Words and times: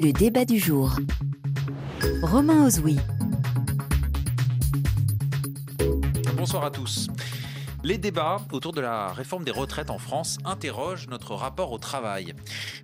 Le 0.00 0.12
débat 0.12 0.44
du 0.44 0.60
jour. 0.60 0.96
Romain 2.22 2.64
Ozoui. 2.66 2.96
Bonsoir 6.36 6.64
à 6.64 6.70
tous. 6.70 7.08
Les 7.82 7.98
débats 7.98 8.40
autour 8.52 8.72
de 8.72 8.80
la 8.80 9.12
réforme 9.12 9.42
des 9.42 9.50
retraites 9.50 9.90
en 9.90 9.98
France 9.98 10.38
interrogent 10.44 11.08
notre 11.08 11.34
rapport 11.34 11.72
au 11.72 11.78
travail. 11.78 12.34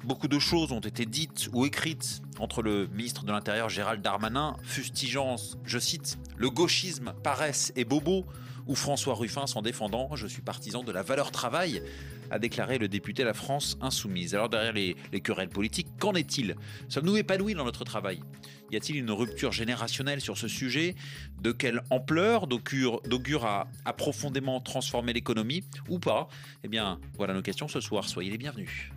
Beaucoup 0.03 0.27
de 0.27 0.41
choses 0.41 0.73
ont 0.73 0.81
été 0.81 1.07
dites 1.07 1.49
ou 1.53 1.65
écrites 1.65 2.21
entre 2.41 2.63
le 2.63 2.89
ministre 2.89 3.25
de 3.25 3.31
l'Intérieur 3.31 3.69
Gérald 3.69 4.03
Darmanin, 4.03 4.57
fustigeant, 4.65 5.37
je 5.65 5.79
cite, 5.79 6.19
le 6.37 6.51
gauchisme, 6.51 7.13
paresse 7.23 7.73
et 7.77 7.85
bobo, 7.85 8.25
ou 8.67 8.75
François 8.75 9.15
Ruffin 9.15 9.47
s'en 9.47 9.63
défendant, 9.63 10.17
je 10.17 10.27
suis 10.27 10.43
partisan 10.43 10.83
de 10.83 10.91
la 10.91 11.03
valeur 11.03 11.31
travail, 11.31 11.83
a 12.31 12.39
déclaré 12.39 12.79
le 12.79 12.89
député 12.89 13.25
La 13.25 13.35
France 13.35 13.77
Insoumise. 13.81 14.35
Alors 14.35 14.49
derrière 14.49 14.73
les, 14.73 14.95
querelles 15.21 15.49
politiques, 15.49 15.89
qu'en 15.99 16.15
est-il? 16.15 16.57
Sommes-nous 16.89 17.17
épanouis 17.17 17.55
dans 17.55 17.65
notre 17.65 17.85
travail? 17.85 18.21
Y 18.71 18.77
a-t-il 18.77 18.99
une 18.99 19.11
rupture 19.11 19.53
générationnelle 19.53 20.21
sur 20.21 20.37
ce 20.37 20.49
sujet? 20.49 20.95
De 21.41 21.53
quelle 21.53 21.83
ampleur 21.91 22.47
d'augure 22.47 23.45
à, 23.45 23.69
à 23.85 23.93
profondément 23.93 24.61
transformer 24.61 25.13
l'économie 25.13 25.65
ou 25.89 25.99
pas? 25.99 26.29
Eh 26.65 26.69
bien, 26.69 27.01
voilà 27.17 27.35
nos 27.35 27.43
questions 27.43 27.69
ce 27.69 27.81
soir. 27.81 28.09
Soyez 28.09 28.31
les 28.31 28.39
bienvenus. 28.39 28.91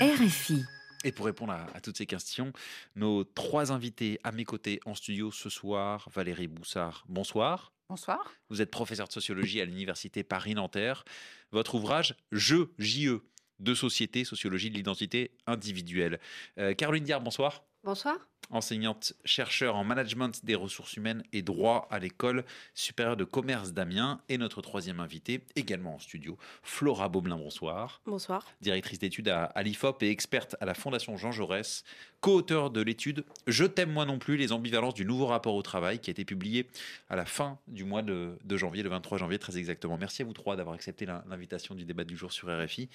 RFI. 0.00 0.64
Et 1.04 1.12
pour 1.12 1.26
répondre 1.26 1.52
à, 1.52 1.80
toutes 1.80 1.96
ces 1.96 2.06
questions, 2.06 2.52
nos 2.96 3.22
trois 3.24 3.70
invités 3.70 4.18
à 4.24 4.32
mes 4.32 4.44
côtés 4.44 4.80
en 4.84 4.94
studio 4.94 5.30
ce 5.30 5.48
soir, 5.48 6.08
Valérie 6.12 6.48
Boussard, 6.48 7.04
bonsoir. 7.08 7.72
Bonsoir. 7.90 8.34
Vous 8.50 8.60
êtes 8.60 8.70
professeur 8.70 9.08
de 9.08 9.12
sociologie 9.12 9.62
à 9.62 9.64
l'université 9.64 10.22
Paris-Nanterre. 10.22 11.06
Votre 11.52 11.74
ouvrage 11.76 12.16
Je, 12.32 12.66
JE, 12.78 13.22
de 13.60 13.74
société, 13.74 14.24
sociologie 14.24 14.68
de 14.68 14.74
l'identité 14.74 15.30
individuelle. 15.46 16.20
Euh, 16.58 16.74
Caroline 16.74 17.04
Diard, 17.04 17.22
bonsoir. 17.22 17.64
Bonsoir 17.84 18.18
enseignante 18.50 19.14
chercheur 19.24 19.76
en 19.76 19.84
management 19.84 20.44
des 20.44 20.54
ressources 20.54 20.96
humaines 20.96 21.22
et 21.32 21.42
droit 21.42 21.86
à 21.90 21.98
l'école 21.98 22.44
supérieure 22.74 23.16
de 23.16 23.24
commerce 23.24 23.72
d'Amiens 23.72 24.20
et 24.28 24.38
notre 24.38 24.62
troisième 24.62 25.00
invitée 25.00 25.42
également 25.56 25.96
en 25.96 25.98
studio, 25.98 26.38
Flora 26.62 27.08
Baumelin, 27.08 27.36
bonsoir. 27.36 28.00
Bonsoir. 28.06 28.46
Directrice 28.60 28.98
d'études 28.98 29.28
à, 29.28 29.52
l'IFOP 29.62 30.02
et 30.02 30.10
experte 30.10 30.56
à 30.60 30.66
la 30.66 30.74
Fondation 30.74 31.16
Jean 31.16 31.32
Jaurès, 31.32 31.84
co-auteur 32.20 32.70
de 32.70 32.80
l'étude 32.80 33.24
Je 33.46 33.64
t'aime 33.64 33.92
moi 33.92 34.04
non 34.04 34.18
plus, 34.18 34.36
les 34.36 34.52
ambivalences 34.52 34.94
du 34.94 35.04
nouveau 35.04 35.26
rapport 35.26 35.54
au 35.54 35.62
travail 35.62 35.98
qui 35.98 36.10
a 36.10 36.12
été 36.12 36.24
publié 36.24 36.68
à 37.08 37.16
la 37.16 37.24
fin 37.24 37.58
du 37.68 37.84
mois 37.84 38.02
de, 38.02 38.36
janvier, 38.50 38.82
le 38.82 38.90
23 38.90 39.18
janvier 39.18 39.38
très 39.38 39.58
exactement. 39.58 39.98
Merci 39.98 40.22
à 40.22 40.24
vous 40.24 40.32
trois 40.32 40.56
d'avoir 40.56 40.74
accepté 40.74 41.06
l'invitation 41.06 41.74
du 41.74 41.84
débat 41.84 42.04
du 42.04 42.16
jour 42.16 42.32
sur 42.32 42.48
RFI. 42.48 42.88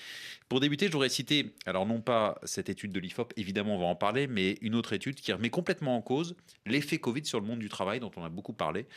Pour 0.50 0.59
débuter, 0.59 0.88
je 0.88 0.92
voudrais 0.92 1.09
citer, 1.09 1.53
alors 1.66 1.86
non 1.86 2.02
pas 2.02 2.40
cette 2.44 2.70
étude 2.70 2.92
de 2.92 3.00
l'IFOP, 3.00 3.34
évidemment 3.38 3.75
on 3.75 3.80
va 3.80 3.86
en 3.86 3.95
parler, 3.95 4.28
mais 4.28 4.58
une 4.62 4.73
autre 4.76 4.94
étude 4.94 5.16
qui 5.16 5.34
met 5.34 5.50
complètement 5.50 5.96
en 5.96 6.02
cause 6.02 6.36
l'effet 6.66 6.98
Covid 6.98 7.26
sur 7.26 7.40
le 7.40 7.46
monde 7.46 7.60
du 7.60 7.70
travail, 7.70 8.00
dont 8.00 8.12
on 8.16 8.24
a 8.24 8.30
beaucoup 8.30 8.54
parlé. 8.54 8.88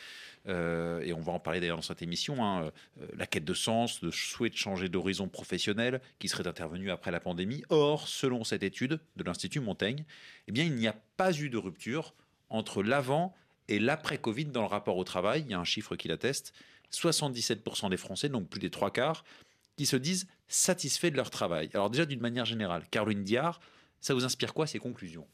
Euh, 0.47 1.01
et 1.01 1.13
on 1.13 1.19
va 1.19 1.33
en 1.33 1.39
parler 1.39 1.59
d'ailleurs 1.59 1.77
dans 1.77 1.83
cette 1.83 2.01
émission. 2.01 2.43
Hein, 2.43 2.71
euh, 3.01 3.07
la 3.15 3.27
quête 3.27 3.45
de 3.45 3.53
sens, 3.53 4.01
le 4.01 4.11
souhait 4.11 4.49
de 4.49 4.55
changer 4.55 4.89
d'horizon 4.89 5.27
professionnel 5.27 6.01
qui 6.19 6.29
serait 6.29 6.47
intervenu 6.47 6.91
après 6.91 7.11
la 7.11 7.19
pandémie. 7.19 7.63
Or, 7.69 8.07
selon 8.07 8.43
cette 8.43 8.63
étude 8.63 8.99
de 9.15 9.23
l'Institut 9.23 9.59
Montaigne, 9.59 10.05
eh 10.47 10.51
bien, 10.51 10.63
il 10.63 10.75
n'y 10.75 10.87
a 10.87 10.95
pas 11.17 11.37
eu 11.37 11.49
de 11.49 11.57
rupture 11.57 12.13
entre 12.49 12.83
l'avant 12.83 13.35
et 13.67 13.79
l'après-Covid 13.79 14.45
dans 14.45 14.61
le 14.61 14.67
rapport 14.67 14.97
au 14.97 15.03
travail. 15.03 15.43
Il 15.45 15.51
y 15.51 15.53
a 15.53 15.59
un 15.59 15.65
chiffre 15.65 15.95
qui 15.95 16.07
l'atteste. 16.07 16.53
77% 16.93 17.89
des 17.89 17.97
Français, 17.97 18.29
donc 18.29 18.47
plus 18.47 18.59
des 18.61 18.69
trois 18.69 18.91
quarts, 18.91 19.25
qui 19.75 19.85
se 19.85 19.97
disent 19.97 20.27
satisfaits 20.47 21.11
de 21.11 21.17
leur 21.17 21.29
travail. 21.29 21.69
Alors 21.73 21.89
déjà, 21.89 22.05
d'une 22.05 22.21
manière 22.21 22.45
générale, 22.45 22.83
Caroline 22.89 23.23
Diard, 23.23 23.59
ça 23.99 24.13
vous 24.13 24.23
inspire 24.23 24.53
quoi 24.53 24.67
ces 24.67 24.79
conclusions? 24.79 25.27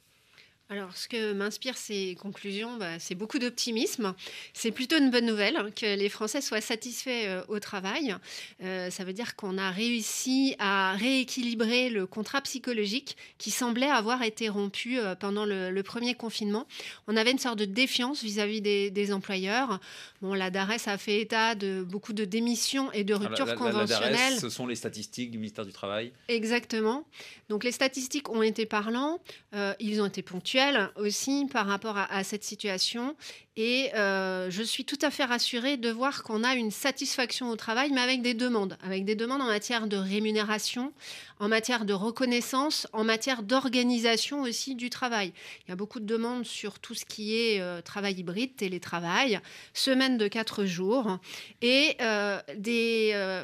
Alors, 0.69 0.95
ce 0.95 1.09
que 1.09 1.33
m'inspire 1.33 1.78
ces 1.78 2.16
conclusions, 2.19 2.78
bah, 2.78 2.97
c'est 2.97 3.16
beaucoup 3.16 3.38
d'optimisme. 3.38 4.16
C'est 4.53 4.72
plutôt 4.72 4.97
une 4.97 5.11
bonne 5.11 5.25
nouvelle 5.25 5.58
hein, 5.58 5.69
que 5.75 5.97
les 5.97 6.08
Français 6.08 6.40
soient 6.40 6.62
satisfaits 6.62 7.28
euh, 7.28 7.44
au 7.50 7.59
travail. 7.59 8.16
Euh, 8.63 8.90
ça 8.90 9.03
veut 9.03 9.12
dire 9.12 9.35
qu'on 9.35 9.57
a 9.57 9.72
réussi 9.72 10.56
à 10.59 10.94
rééquilibrer 10.94 11.90
le 11.90 12.07
contrat 12.07 12.41
psychologique 12.41 13.18
qui 13.38 13.52
semblait 13.52 13.90
avoir 13.90 14.23
été 14.23 14.47
rompu 14.47 14.97
euh, 14.97 15.16
pendant 15.16 15.46
le, 15.46 15.84
premier 15.84 16.16
confinement. 16.16 16.66
On 17.07 17.18
avait 17.18 17.31
une 17.31 17.40
sorte 17.40 17.59
de 17.59 17.66
défiance 17.66 18.23
vis-à-vis 18.23 18.62
des, 18.62 19.13
employeurs. 19.13 19.81
Bon, 20.22 20.34
la 20.34 20.50
DARES 20.50 20.88
a 20.88 20.97
fait 20.97 21.19
état 21.19 21.56
de 21.56 21.84
beaucoup 21.84 22.13
de 22.13 22.23
démissions 22.23 22.90
et 22.94 23.03
de 23.03 23.13
ruptures 23.13 23.53
conventionnelles. 23.56 24.40
ce 24.40 24.50
sont 24.50 24.66
les 24.66 24.75
statistiques 24.75 25.29
du 25.29 25.38
ministère 25.38 25.66
du 25.66 25.73
Travail. 25.73 26.13
Exactement. 26.29 27.06
Donc, 27.50 27.66
les 27.66 27.73
statistiques 27.73 28.29
ont 28.29 28.41
été 28.41 28.66
parlants. 28.66 29.19
ils 29.79 30.02
ont 30.02 30.06
été 30.06 30.22
ponctuels 30.22 30.53
aussi 30.96 31.47
par 31.52 31.68
rapport 31.68 31.97
à, 31.97 32.24
cette 32.24 32.44
situation. 32.44 33.16
Et 33.56 33.91
euh, 33.96 34.50
je 34.50 34.64
suis 34.64 34.86
tout 34.86 34.97
à 35.02 35.12
fait 35.12 35.25
rassurée 35.25 35.78
de 35.78 35.90
voir 35.90 36.24
qu'on 36.24 36.44
a 36.44 36.56
une 36.56 36.72
satisfaction 36.72 37.50
au 37.50 37.56
travail, 37.56 37.91
mais 37.91 38.02
avec 38.02 38.22
des 38.22 38.34
demandes, 38.34 38.78
avec 38.84 39.06
des 39.06 39.16
demandes 39.16 39.41
en 39.41 39.47
matière 39.47 39.88
de 39.88 39.97
rémunération, 39.97 40.91
en 41.40 41.47
matière 41.47 41.86
de 41.86 41.94
reconnaissance, 41.94 42.88
en 42.94 43.03
matière 43.03 43.44
d'organisation 43.44 44.41
aussi 44.41 44.75
du 44.75 44.90
travail. 44.90 45.34
Il 45.66 45.69
y 45.69 45.74
a 45.74 45.75
beaucoup 45.75 46.00
de 46.00 46.06
demandes 46.06 46.46
sur 46.46 46.80
tout 46.80 46.96
ce 46.96 47.06
qui 47.06 47.35
est 47.35 47.62
euh, 47.62 47.81
travail 47.81 48.16
hybride, 48.16 48.56
télétravail, 48.56 49.40
semaine 49.74 50.18
de 50.18 50.28
quatre 50.28 50.66
jours, 50.66 51.20
et 51.62 51.96
euh, 52.02 52.40
des 52.58 53.44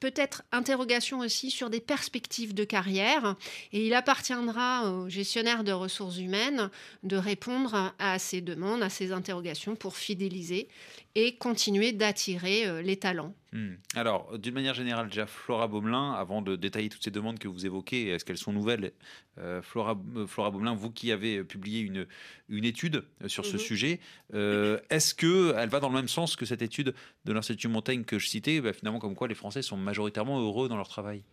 peut-être 0.00 0.42
interrogation 0.50 1.20
aussi 1.20 1.50
sur 1.50 1.70
des 1.70 1.80
perspectives 1.80 2.54
de 2.54 2.64
carrière. 2.64 3.36
Et 3.72 3.86
il 3.86 3.94
appartiendra 3.94 4.90
aux 4.90 5.08
gestionnaires 5.08 5.62
de 5.62 5.72
ressources 5.72 6.18
humaines 6.18 6.70
de 7.02 7.16
répondre 7.16 7.94
à 7.98 8.18
ces 8.18 8.40
demandes, 8.40 8.82
à 8.82 8.88
ces 8.88 9.12
interrogations 9.12 9.76
pour 9.76 9.96
fidéliser 9.96 10.68
et 11.14 11.36
continuer 11.36 11.92
d'attirer 11.92 12.66
euh, 12.66 12.82
les 12.82 12.96
talents. 12.96 13.34
Hmm. 13.52 13.74
Alors, 13.96 14.38
d'une 14.38 14.54
manière 14.54 14.74
générale, 14.74 15.08
déjà, 15.08 15.26
Flora 15.26 15.66
Baumelin, 15.66 16.12
avant 16.12 16.40
de 16.40 16.54
détailler 16.54 16.88
toutes 16.88 17.02
ces 17.02 17.10
demandes 17.10 17.38
que 17.38 17.48
vous 17.48 17.66
évoquez, 17.66 18.08
est-ce 18.08 18.24
qu'elles 18.24 18.38
sont 18.38 18.52
nouvelles? 18.52 18.92
Euh, 19.38 19.60
Flora, 19.60 20.00
euh, 20.16 20.26
Flora 20.26 20.50
Baumelin, 20.50 20.74
vous 20.74 20.90
qui 20.90 21.10
avez 21.10 21.42
publié 21.42 21.80
une, 21.80 22.06
une 22.48 22.64
étude 22.64 23.04
sur 23.26 23.44
ce 23.44 23.54
mhm. 23.54 23.58
sujet, 23.58 24.00
est-ce 24.32 25.14
qu'elle 25.14 25.68
va 25.68 25.80
dans 25.80 25.88
le 25.88 25.96
même 25.96 26.08
sens 26.08 26.36
que 26.36 26.46
cette 26.46 26.62
étude 26.62 26.94
de 27.24 27.32
l'Institut 27.32 27.68
Montaigne 27.68 28.04
que 28.04 28.18
je 28.18 28.28
citais, 28.28 28.60
bah, 28.60 28.72
finalement, 28.72 29.00
comme 29.00 29.16
quoi 29.16 29.26
les 29.26 29.34
Français 29.34 29.62
sont 29.62 29.76
majoritairement 29.76 30.40
heureux 30.40 30.68
dans 30.68 30.76
leur 30.76 30.88
travail 30.88 31.24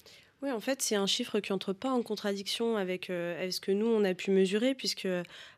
oui, 0.41 0.51
en 0.51 0.59
fait, 0.59 0.81
c'est 0.81 0.95
un 0.95 1.07
chiffre 1.07 1.39
qui 1.39 1.51
entre 1.51 1.73
pas 1.73 1.89
en 1.89 2.03
contradiction 2.03 2.77
avec, 2.77 3.09
avec, 3.09 3.53
ce 3.53 3.59
que 3.59 3.71
nous, 3.71 3.87
on 3.87 4.03
a 4.03 4.13
pu 4.13 4.31
mesurer, 4.31 4.75
puisque 4.75 5.07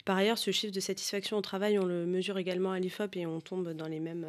par 0.09 0.17
ailleurs, 0.17 0.39
ce 0.39 0.49
chiffre 0.49 0.73
de 0.73 0.79
satisfaction 0.79 1.37
au 1.37 1.41
travail, 1.41 1.77
on 1.77 1.85
le 1.85 2.07
mesure 2.07 2.39
également 2.39 2.71
à 2.71 2.79
l'IFOP 2.79 3.15
et 3.15 3.27
on 3.27 3.41
tombe 3.41 3.73
dans 3.73 3.87
les 3.87 3.99
mêmes, 3.99 4.25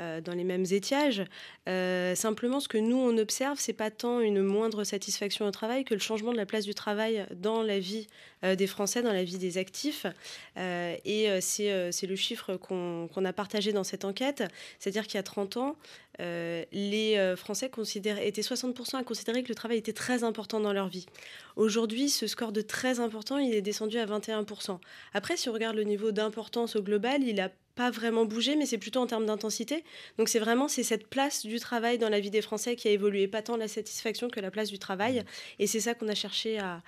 euh, 0.00 0.20
mêmes 0.44 0.64
étiages. 0.70 1.24
Euh, 1.68 2.14
simplement, 2.14 2.60
ce 2.60 2.68
que 2.68 2.78
nous, 2.78 2.96
on 2.96 3.18
observe, 3.18 3.58
c'est 3.58 3.72
pas 3.72 3.90
tant 3.90 4.20
une 4.20 4.42
moindre 4.42 4.84
satisfaction 4.84 5.44
au 5.44 5.50
travail 5.50 5.84
que 5.84 5.94
le 5.94 5.98
changement 5.98 6.30
de 6.30 6.36
la 6.36 6.46
place 6.46 6.64
du 6.64 6.72
travail 6.72 7.26
dans 7.34 7.62
la 7.62 7.80
vie 7.80 8.06
euh, 8.44 8.54
des 8.54 8.68
Français, 8.68 9.02
dans 9.02 9.12
la 9.12 9.24
vie 9.24 9.38
des 9.38 9.58
actifs. 9.58 10.06
et 10.56 11.28
c'est 11.40 12.06
le 12.06 12.14
chiffre 12.16 12.56
qu'on 12.56 13.24
a 13.24 13.32
partagé 13.32 13.72
dans 13.72 13.82
cette 13.82 14.04
enquête. 14.04 14.44
C'est-à-dire 14.78 15.04
qu'il 15.08 15.16
y 15.16 15.18
a 15.18 15.24
30 15.24 15.56
ans, 15.56 15.76
les 16.18 17.34
Français 17.36 17.70
étaient 18.22 18.40
60% 18.40 18.96
à 18.96 19.04
considérer 19.04 19.42
que 19.42 19.48
le 19.48 19.54
travail 19.54 19.78
était 19.78 19.92
très 19.92 20.24
important 20.24 20.60
dans 20.60 20.72
leur 20.72 20.88
vie. 20.88 21.06
Aujourd'hui, 21.56 22.08
ce 22.08 22.26
score 22.26 22.52
de 22.52 22.60
très 22.60 23.00
important, 23.00 23.38
il 23.38 23.54
est 23.54 23.62
descendu 23.62 23.98
à 23.98 24.06
21%. 24.06 24.78
Après, 25.14 25.36
si 25.36 25.48
on 25.48 25.52
regarde 25.52 25.76
le 25.76 25.84
niveau 25.84 26.12
d'importance 26.12 26.76
au 26.76 26.82
global, 26.82 27.22
il 27.22 27.36
n'a 27.36 27.50
pas 27.78 27.92
vraiment 27.92 28.24
bougé, 28.24 28.56
mais 28.56 28.66
c'est 28.66 28.76
plutôt 28.76 29.00
en 29.00 29.06
termes 29.06 29.24
d'intensité. 29.24 29.84
Donc 30.18 30.28
c'est 30.28 30.40
vraiment 30.40 30.66
c'est 30.66 30.82
cette 30.82 31.06
place 31.06 31.46
du 31.46 31.60
travail 31.60 31.96
dans 31.96 32.08
la 32.08 32.18
vie 32.18 32.32
des 32.32 32.42
Français 32.42 32.74
qui 32.74 32.88
a 32.88 32.90
évolué, 32.90 33.28
pas 33.28 33.40
tant 33.40 33.56
la 33.56 33.68
satisfaction 33.68 34.28
que 34.28 34.40
la 34.40 34.50
place 34.50 34.68
du 34.68 34.80
travail. 34.80 35.24
Et 35.60 35.68
c'est 35.68 35.78
ça 35.78 35.94
qu'on 35.94 36.08
a 36.08 36.14
cherché 36.16 36.58
à, 36.58 36.82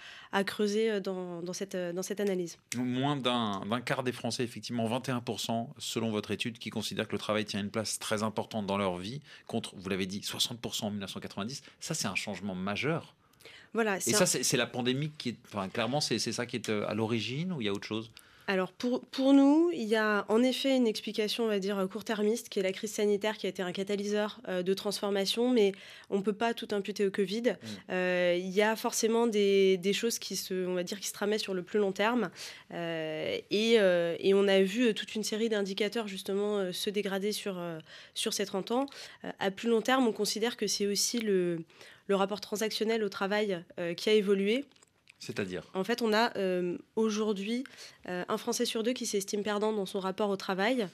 creuser 0.45 0.91
euh, 0.91 1.01
dans, 1.01 1.53
cette, 1.53 1.77
euh, 1.77 1.92
dans 1.92 2.03
cette 2.03 2.19
analyse. 2.19 2.59
Moins 2.77 3.15
d'un 3.15 3.81
quart 3.83 4.03
des 4.03 4.10
Français, 4.10 4.42
effectivement 4.42 4.89
21% 4.98 5.69
selon 5.78 6.10
votre 6.10 6.33
étude, 6.33 6.59
qui 6.59 6.71
considèrent 6.71 7.07
que 7.07 7.13
le 7.13 7.19
travail 7.19 7.45
tient 7.45 7.60
une 7.60 7.71
place 7.71 8.01
très 8.01 8.25
importante 8.25 8.66
dans 8.66 8.77
leur 8.77 8.97
vie, 8.97 9.21
contre, 9.47 9.77
vous 9.77 9.89
l'avez 9.89 10.07
dit, 10.07 10.19
60% 10.19 10.87
en 10.87 10.91
1990. 10.91 11.63
Ça, 11.78 11.95
c'est 11.95 12.09
un 12.09 12.16
changement 12.16 12.57
majeur. 12.57 13.15
Voilà, 13.75 13.98
et 13.98 14.01
ça, 14.01 14.27
c'est 14.27 14.57
la 14.57 14.66
pandémie 14.66 15.13
qui 15.16 15.28
est. 15.28 15.37
Enfin, 15.47 15.69
clairement, 15.69 16.01
c'est 16.01 16.19
ça 16.19 16.47
qui 16.47 16.57
est 16.57 16.69
euh, 16.69 16.89
à 16.89 16.95
l'origine 16.95 17.53
ou 17.53 17.60
il 17.60 17.66
y 17.66 17.69
a 17.69 17.72
autre 17.72 17.87
chose? 17.87 18.10
Alors 18.51 18.73
pour, 18.73 19.01
pour 19.01 19.33
nous, 19.33 19.71
il 19.73 19.85
y 19.85 19.95
a 19.95 20.25
en 20.29 20.43
effet 20.43 20.77
une 20.77 20.89
explication, 20.89 21.45
on 21.45 21.47
va 21.47 21.61
dire, 21.61 21.87
court-termiste, 21.89 22.49
qui 22.49 22.59
est 22.59 22.63
la 22.63 22.73
crise 22.73 22.91
sanitaire 22.91 23.39
qui 23.39 23.47
a 23.47 23.49
été 23.49 23.63
un 23.63 23.71
catalyseur 23.71 24.41
euh, 24.49 24.65
de 24.65 24.75
transformation, 24.75 25.51
mais 25.51 25.71
on 26.11 26.17
ne 26.17 26.23
peut 26.23 26.33
pas 26.33 26.53
tout 26.53 26.67
imputer 26.73 27.07
au 27.07 27.13
Covid. 27.13 27.43
Mmh. 27.43 27.67
Euh, 27.93 28.37
il 28.37 28.51
y 28.51 28.61
a 28.61 28.75
forcément 28.75 29.29
des, 29.29 29.77
des, 29.77 29.93
choses 29.93 30.19
qui 30.19 30.35
se, 30.35 30.67
on 30.67 30.75
va 30.75 30.83
dire, 30.83 30.99
qui 30.99 31.07
se 31.07 31.13
tramaient 31.13 31.39
sur 31.39 31.55
le 31.55 31.63
plus 31.63 31.79
long 31.79 31.93
terme. 31.93 32.31
et, 32.73 33.75
et, 33.75 34.35
on 34.35 34.49
a 34.49 34.61
vu 34.63 34.95
toute 34.95 35.15
une 35.15 35.23
série 35.23 35.49
d'indicateurs 35.49 36.09
justement 36.09 36.73
se 36.73 36.91
dégrader 36.91 37.31
sur, 37.31 37.57
sur 38.15 38.33
ces 38.33 38.47
30 38.47 38.73
ans. 38.73 38.87
à 39.39 39.51
plus 39.53 39.69
long 39.69 39.81
terme, 39.81 40.09
on 40.09 40.13
considère 40.13 40.57
que 40.57 40.67
c'est 40.67 40.87
aussi 40.87 41.21
le 41.21 41.63
le 42.11 42.17
rapport 42.17 42.41
transactionnel 42.41 43.05
au 43.05 43.09
travail 43.09 43.63
euh, 43.79 43.95
qui 43.95 44.11
a 44.11 44.13
évolué 44.13 44.65
C'est-à-dire 45.21 45.71
En 45.75 45.84
fait, 45.84 46.01
on 46.01 46.13
a 46.15 46.37
euh, 46.39 46.78
aujourd'hui 46.97 47.65
euh, 48.09 48.25
un 48.27 48.39
Français 48.39 48.65
sur 48.65 48.83
deux 48.83 48.95
qui 48.95 49.05
s'estime 49.05 49.43
perdant 49.43 49.72
dans 49.72 49.87
son 49.87 50.01
rapport 50.01 50.31
au 50.31 50.37
travail. 50.37 50.89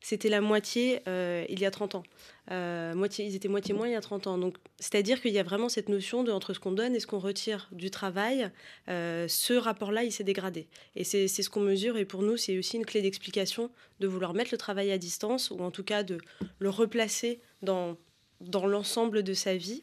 C'était 0.00 0.28
la 0.28 0.40
moitié 0.40 1.00
euh, 1.08 1.44
il 1.48 1.60
y 1.60 1.66
a 1.66 1.70
30 1.70 1.94
ans. 1.96 2.02
moitié, 2.50 3.24
ils 3.24 3.34
étaient 3.34 3.48
moitié 3.48 3.74
moins 3.74 3.88
il 3.88 3.92
y 3.92 3.96
a 3.96 4.00
30 4.00 4.26
ans. 4.26 4.38
Donc, 4.38 4.56
c'est-à-dire 4.78 5.20
qu'il 5.20 5.32
y 5.32 5.38
a 5.38 5.42
vraiment 5.44 5.68
cette 5.68 5.88
notion 5.88 6.24
de 6.24 6.32
entre 6.32 6.54
ce 6.54 6.60
qu'on 6.60 6.72
donne 6.72 6.94
et 6.94 7.00
ce 7.00 7.06
qu'on 7.06 7.18
retire 7.18 7.68
du 7.72 7.90
travail. 7.90 8.50
ce 8.86 9.56
rapport-là, 9.56 10.04
il 10.04 10.12
s'est 10.12 10.24
dégradé. 10.24 10.68
Et 10.94 11.04
c'est 11.04 11.28
ce 11.28 11.50
qu'on 11.50 11.60
mesure. 11.60 11.96
Et 11.96 12.04
pour 12.04 12.22
nous, 12.22 12.36
c'est 12.36 12.58
aussi 12.58 12.76
une 12.76 12.86
clé 12.86 13.02
d'explication 13.02 13.70
de 13.98 14.06
vouloir 14.06 14.34
mettre 14.34 14.50
le 14.52 14.58
travail 14.58 14.92
à 14.92 14.98
distance 14.98 15.50
ou 15.50 15.58
en 15.60 15.72
tout 15.72 15.84
cas 15.84 16.04
de 16.04 16.18
le 16.60 16.70
replacer 16.70 17.40
dans, 17.62 17.96
dans 18.40 18.66
l'ensemble 18.66 19.24
de 19.24 19.34
sa 19.34 19.56
vie 19.56 19.82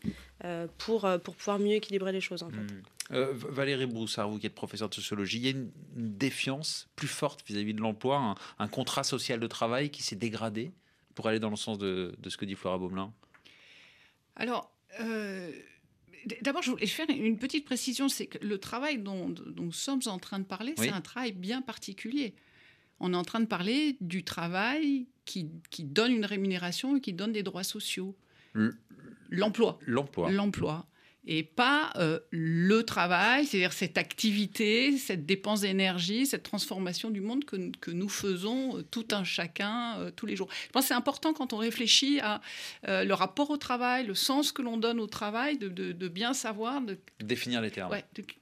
pour, 0.77 1.09
pour 1.23 1.35
pouvoir 1.35 1.59
mieux 1.59 1.75
équilibrer 1.75 2.13
les 2.13 2.21
choses. 2.21 2.43
En 2.43 2.49
fait. 2.49 2.55
Hmm. 2.55 2.81
Euh, 3.11 3.33
Valérie 3.33 3.85
Broussard, 3.85 4.29
vous 4.29 4.39
qui 4.39 4.47
êtes 4.47 4.55
professeur 4.55 4.89
de 4.89 4.95
sociologie, 4.95 5.37
il 5.37 5.43
y 5.43 5.47
a 5.47 5.51
une, 5.51 5.71
défiance 5.95 6.87
plus 6.95 7.07
forte 7.07 7.45
vis-à-vis 7.47 7.73
de 7.73 7.81
l'emploi, 7.81 8.35
un, 8.57 8.67
contrat 8.67 9.03
social 9.03 9.39
de 9.39 9.47
travail 9.47 9.91
qui 9.91 10.01
s'est 10.01 10.15
dégradé 10.15 10.73
pour 11.13 11.27
aller 11.27 11.39
dans 11.39 11.49
le 11.49 11.55
sens 11.55 11.77
de, 11.77 12.15
ce 12.27 12.35
que 12.35 12.45
dit 12.45 12.55
Flora 12.55 12.77
Baumelin? 12.77 13.13
Alors, 14.35 14.71
euh, 14.99 15.51
d'abord, 16.41 16.63
je 16.63 16.71
voulais 16.71 16.87
faire 16.87 17.05
une 17.09 17.37
petite 17.37 17.65
précision, 17.65 18.09
c'est 18.09 18.25
que 18.25 18.43
le 18.43 18.57
travail 18.57 18.97
dont, 18.97 19.33
nous 19.55 19.71
sommes 19.71 20.01
en 20.07 20.17
train 20.17 20.39
de 20.39 20.45
parler, 20.45 20.73
c'est 20.77 20.89
un 20.89 21.01
travail 21.01 21.31
bien 21.31 21.61
particulier. 21.61 22.33
On 22.99 23.13
est 23.13 23.17
en 23.17 23.23
train 23.23 23.39
de 23.39 23.45
parler 23.45 23.97
du 24.01 24.23
travail 24.23 25.07
qui, 25.25 25.51
qui 25.69 25.83
donne 25.83 26.11
une 26.11 26.25
rémunération 26.25 26.97
et 26.97 27.01
qui 27.01 27.13
donne 27.13 27.33
des 27.33 27.43
droits 27.43 27.63
sociaux. 27.63 28.15
L'emploi. 29.29 29.79
L'emploi. 29.85 30.31
L'emploi 30.31 30.87
et 31.27 31.43
pas 31.43 31.91
euh, 31.95 32.19
le 32.31 32.83
travail, 32.83 33.45
c'est-à-dire 33.45 33.73
cette 33.73 33.97
activité, 33.97 34.97
cette 34.97 35.25
dépense 35.25 35.61
d'énergie, 35.61 36.25
cette 36.25 36.43
transformation 36.43 37.09
du 37.09 37.21
monde 37.21 37.45
que, 37.45 37.71
que 37.79 37.91
nous 37.91 38.09
faisons 38.09 38.77
euh, 38.77 38.83
tout 38.83 39.07
un 39.11 39.23
chacun 39.23 39.97
euh, 39.97 40.11
tous 40.15 40.25
les 40.25 40.35
jours. 40.35 40.49
Je 40.67 40.71
pense 40.71 40.83
que 40.83 40.87
c'est 40.89 40.93
important 40.93 41.33
quand 41.33 41.53
on 41.53 41.57
réfléchit 41.57 42.19
à 42.19 42.41
le 42.83 43.13
rapport 43.13 43.49
au 43.49 43.57
travail, 43.57 44.05
le 44.05 44.15
sens 44.15 44.51
que 44.51 44.61
l'on 44.61 44.77
donne 44.77 44.99
au 44.99 45.07
travail, 45.07 45.57
de, 45.57 45.67
de, 45.67 46.07
bien 46.07 46.33
savoir... 46.33 46.81
De, 46.81 46.97
Définir 47.19 47.61
les 47.61 47.71
termes. 47.71 47.91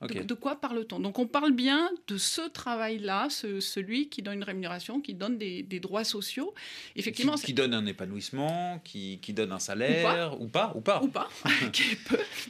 de, 0.01 0.33
quoi 0.33 0.55
parle-t-on? 0.59 0.99
Donc 0.99 1.19
on 1.19 1.27
parle 1.27 1.51
bien 1.51 1.89
de 2.07 2.17
ce 2.17 2.41
travail-là, 2.49 3.27
celui 3.29 4.09
qui 4.09 4.21
donne 4.21 4.35
une 4.35 4.43
rémunération, 4.43 4.99
qui 4.99 5.13
donne 5.13 5.37
des, 5.37 5.63
des 5.63 5.79
droits 5.79 6.03
sociaux. 6.03 6.53
Effectivement, 6.95 7.35
qui, 7.35 7.47
qui, 7.47 7.53
donne 7.53 7.73
un 7.73 7.85
épanouissement, 7.85 8.81
qui, 8.83 9.19
qui 9.21 9.33
donne 9.33 9.51
un 9.51 9.59
salaire, 9.59 10.39
ou 10.41 10.47
pas, 10.47 10.73
ou 10.75 10.81
pas. 10.81 11.01
Ou 11.01 11.07
pas, 11.07 11.29
qui. 11.71 11.83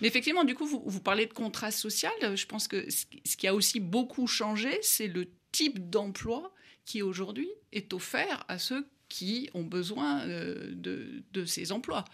Mais 0.02 0.08
effectivement, 0.08 0.23
effectivement, 0.24 0.46
du 0.46 0.56
coup, 0.56 0.66
vous, 0.66 1.02
parlez 1.02 1.26
de 1.26 1.34
contrat 1.34 1.70
social. 1.70 2.14
Je 2.22 2.46
pense 2.46 2.70
que 2.70 2.90
ce 2.90 3.36
qui 3.36 3.46
a 3.46 3.54
aussi 3.54 3.82
beaucoup 3.82 4.26
changé, 4.26 4.80
c'est 4.82 5.08
le 5.08 5.30
type 5.52 5.90
d'emploi 5.90 6.54
qui 6.86 7.02
aujourd'hui 7.02 7.50
est 7.74 7.94
offert 7.94 8.46
à 8.48 8.58
ceux 8.58 8.88
qui 9.10 9.50
ont 9.54 9.64
besoin 9.64 10.22
euh, 10.22 10.72
de, 10.74 11.46
ces 11.46 11.74
emplois. 11.74 12.06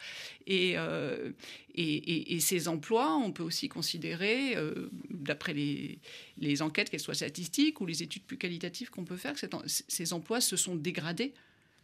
Euh, 0.49 1.31
et, 1.75 2.35
et, 2.35 2.39
ces 2.39 2.67
emplois, 2.67 3.15
on 3.15 3.31
peut 3.31 3.43
aussi 3.43 3.69
considérer, 3.69 4.57
euh, 4.57 4.89
d'après 5.11 5.53
les, 5.53 5.99
les, 6.39 6.63
enquêtes, 6.63 6.89
qu'elles 6.89 6.99
soient 6.99 7.13
statistiques 7.13 7.79
ou 7.79 7.85
les 7.85 8.01
études 8.01 8.23
plus 8.23 8.37
qualitatives 8.37 8.89
qu'on 8.89 9.05
peut 9.05 9.17
faire, 9.17 9.35
que 9.35 9.47
ces 9.67 10.13
emplois 10.13 10.41
se 10.41 10.57
sont 10.57 10.75
dégradés. 10.75 11.35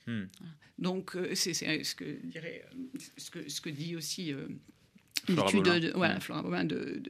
Hmm. 0.07 0.25
Donc, 0.80 1.16
c'est 1.36 1.54
ce 1.54 1.94
que, 1.94 2.19
dirait, 2.24 2.66
ce 3.18 3.30
que, 3.30 3.48
ce 3.48 3.62
que 3.62 3.69
dit 3.69 3.95
aussi 3.95 4.33
de, 5.27 5.92
voilà, 5.95 6.16
mm. 6.16 6.68
de, 6.68 7.01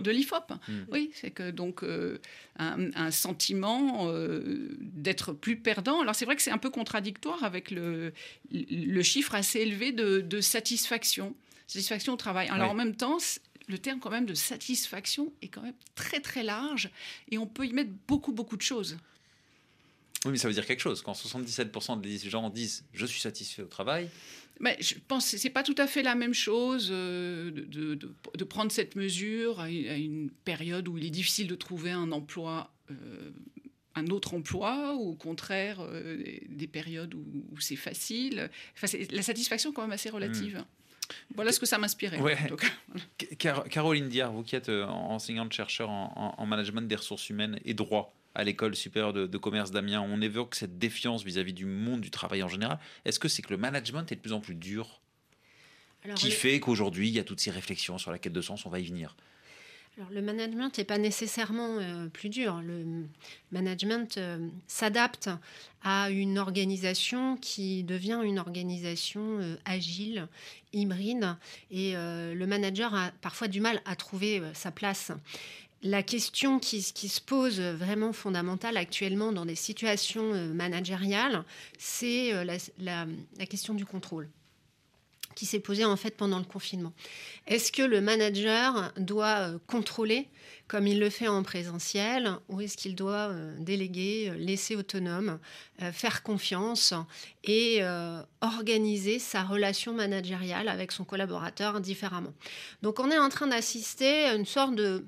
de, 0.00 0.10
l'IFOP. 0.10 0.52
Mm. 0.52 0.72
Oui, 0.90 1.10
c'est 1.14 1.30
que 1.30 1.50
donc 1.50 1.82
euh, 1.82 2.18
un, 2.58 3.10
sentiment 3.10 4.08
euh, 4.10 4.68
d'être 4.80 5.32
plus 5.32 5.56
perdant. 5.56 6.00
Alors 6.00 6.14
c'est 6.14 6.24
vrai 6.24 6.36
que 6.36 6.42
c'est 6.42 6.50
un 6.50 6.58
peu 6.58 6.70
contradictoire 6.70 7.44
avec 7.44 7.70
le, 7.70 8.12
le 8.52 9.02
chiffre 9.02 9.34
assez 9.34 9.60
élevé 9.60 9.92
de, 9.92 10.40
satisfaction, 10.40 11.34
satisfaction 11.66 12.14
au 12.14 12.16
travail. 12.16 12.48
Alors 12.48 12.70
en 12.70 12.74
même 12.74 12.94
temps, 12.94 13.18
le 13.68 13.78
terme 13.78 14.00
quand 14.00 14.10
même 14.10 14.26
de 14.26 14.34
satisfaction 14.34 15.32
est 15.42 15.48
quand 15.48 15.62
même 15.62 15.74
très 15.94 16.20
très 16.20 16.42
large 16.42 16.90
et 17.30 17.38
on 17.38 17.46
peut 17.46 17.66
y 17.66 17.72
mettre 17.72 17.90
beaucoup 18.06 18.32
beaucoup 18.32 18.56
de 18.56 18.62
choses. 18.62 18.96
Oui, 20.26 20.32
mais 20.32 20.38
ça 20.38 20.48
veut 20.48 20.54
dire 20.54 20.66
quelque 20.66 20.80
chose. 20.80 21.02
Quand 21.02 21.12
77% 21.12 22.00
des 22.00 22.18
gens 22.18 22.50
disent 22.50 22.84
je 22.92 23.06
suis 23.06 23.20
satisfait 23.20 23.62
au 23.62 23.68
travail, 23.68 24.10
mais 24.60 24.76
je 24.80 24.94
pense 25.06 25.30
que 25.30 25.36
ce 25.36 25.44
n'est 25.44 25.52
pas 25.52 25.62
tout 25.62 25.74
à 25.78 25.86
fait 25.86 26.02
la 26.02 26.14
même 26.14 26.34
chose 26.34 26.88
euh, 26.90 27.50
de, 27.50 27.94
de, 27.94 28.44
prendre 28.44 28.72
cette 28.72 28.96
mesure 28.96 29.60
à 29.60 29.70
une, 29.70 30.30
période 30.44 30.88
où 30.88 30.96
il 30.96 31.04
est 31.04 31.10
difficile 31.10 31.46
de 31.46 31.54
trouver 31.54 31.90
un 31.90 32.10
emploi, 32.10 32.72
euh, 32.90 33.30
un 33.94 34.06
autre 34.06 34.34
emploi, 34.34 34.94
ou 34.94 35.10
au 35.10 35.14
contraire 35.14 35.78
euh, 35.80 36.22
des, 36.48 36.66
périodes 36.66 37.14
où, 37.14 37.60
c'est 37.60 37.76
facile. 37.76 38.48
Enfin, 38.74 38.98
la 39.10 39.22
satisfaction 39.22 39.70
est 39.70 39.74
quand 39.74 39.82
même 39.82 39.92
assez 39.92 40.10
relative. 40.10 40.58
Hmm. 40.58 40.64
Voilà 41.34 41.52
ce 41.52 41.60
que 41.60 41.66
ça 41.66 41.78
m'inspirait. 41.78 42.18
Ouais. 42.18 42.36
Caroline 43.70 44.08
Diard, 44.08 44.32
vous 44.32 44.42
qui 44.42 44.56
êtes 44.56 44.70
enseignante-chercheur 44.70 45.88
en, 45.88 46.34
en, 46.36 46.46
management 46.46 46.88
des 46.88 46.96
ressources 46.96 47.28
humaines 47.30 47.60
et 47.64 47.74
droit, 47.74 48.12
à 48.36 48.44
l'école 48.44 48.76
supérieure 48.76 49.14
de, 49.14 49.38
commerce 49.38 49.70
d'Amiens, 49.70 50.02
on 50.02 50.20
évoque 50.20 50.54
cette 50.54 50.78
défiance 50.78 51.24
vis-à-vis 51.24 51.54
du 51.54 51.64
monde 51.64 52.02
du 52.02 52.10
travail 52.10 52.42
en 52.42 52.48
général. 52.48 52.78
Est-ce 53.06 53.18
que 53.18 53.28
c'est 53.28 53.40
que 53.40 53.50
le 53.50 53.56
management 53.56 54.12
est 54.12 54.16
de 54.16 54.20
plus 54.20 54.34
en 54.34 54.40
plus 54.40 54.54
dur 54.54 55.00
qui 56.14 56.30
fait 56.30 56.60
qu'aujourd'hui, 56.60 57.08
il 57.08 57.14
y 57.14 57.18
a 57.18 57.24
toutes 57.24 57.40
ces 57.40 57.50
réflexions 57.50 57.98
sur 57.98 58.12
la 58.12 58.18
quête 58.18 58.34
de 58.34 58.42
sens, 58.42 58.66
on 58.66 58.70
va 58.70 58.78
y 58.78 58.84
venir? 58.84 59.16
Alors, 59.98 60.10
le 60.10 60.20
management 60.20 60.76
n'est 60.76 60.84
pas 60.84 60.98
nécessairement 60.98 61.78
euh, 61.78 62.08
plus 62.08 62.28
dur. 62.28 62.60
Le 62.60 63.06
management 63.50 64.18
euh, 64.18 64.46
s'adapte 64.66 65.30
à 65.82 66.10
une 66.10 66.38
organisation 66.38 67.38
qui 67.38 67.82
devient 67.82 68.20
une 68.22 68.38
organisation 68.38 69.38
euh, 69.40 69.56
agile, 69.64 70.28
hybride, 70.74 71.34
et 71.70 71.94
le 71.94 72.44
manager 72.44 72.94
a 72.94 73.10
parfois 73.22 73.48
du 73.48 73.60
mal 73.60 73.80
à 73.86 73.96
trouver 73.96 74.42
sa 74.52 74.70
place 74.70 75.10
la 75.82 76.02
question 76.02 76.58
qui, 76.58 76.82
se 76.82 77.20
pose 77.20 77.60
vraiment 77.60 78.12
fondamentale 78.12 78.76
actuellement 78.76 79.32
dans 79.32 79.46
des 79.46 79.54
situations 79.54 80.32
euh, 80.32 80.52
managériales, 80.52 81.44
c'est 81.78 82.32
euh, 82.32 82.44
la, 82.78 83.46
question 83.46 83.74
du 83.74 83.84
contrôle 83.84 84.28
qui 85.34 85.44
s'est 85.44 85.60
posée 85.60 85.84
en 85.84 85.96
fait 85.96 86.16
pendant 86.16 86.38
le 86.38 86.46
confinement. 86.46 86.94
Est-ce 87.46 87.70
que 87.70 87.82
le 87.82 88.00
manager 88.00 88.90
doit 88.96 89.50
euh, 89.50 89.58
contrôler 89.66 90.28
comme 90.66 90.86
il 90.86 90.98
le 90.98 91.10
fait 91.10 91.28
en 91.28 91.42
présentiel 91.42 92.32
ou 92.48 92.60
est-ce 92.62 92.76
qu'il 92.76 92.96
doit 92.96 93.32
déléguer, 93.60 94.32
laisser 94.36 94.74
autonome, 94.74 95.38
faire 95.92 96.24
confiance 96.24 96.92
et 97.44 97.84
organiser 98.40 99.20
sa 99.20 99.44
relation 99.44 99.92
managériale 99.92 100.68
avec 100.68 100.90
son 100.90 101.04
collaborateur 101.04 101.80
différemment? 101.80 102.34
Donc 102.82 102.98
on 102.98 103.12
est 103.12 103.18
en 103.18 103.28
train 103.28 103.46
d'assister 103.46 104.24
à 104.24 104.34
une 104.34 104.44
sorte 104.44 104.74
de 104.74 105.06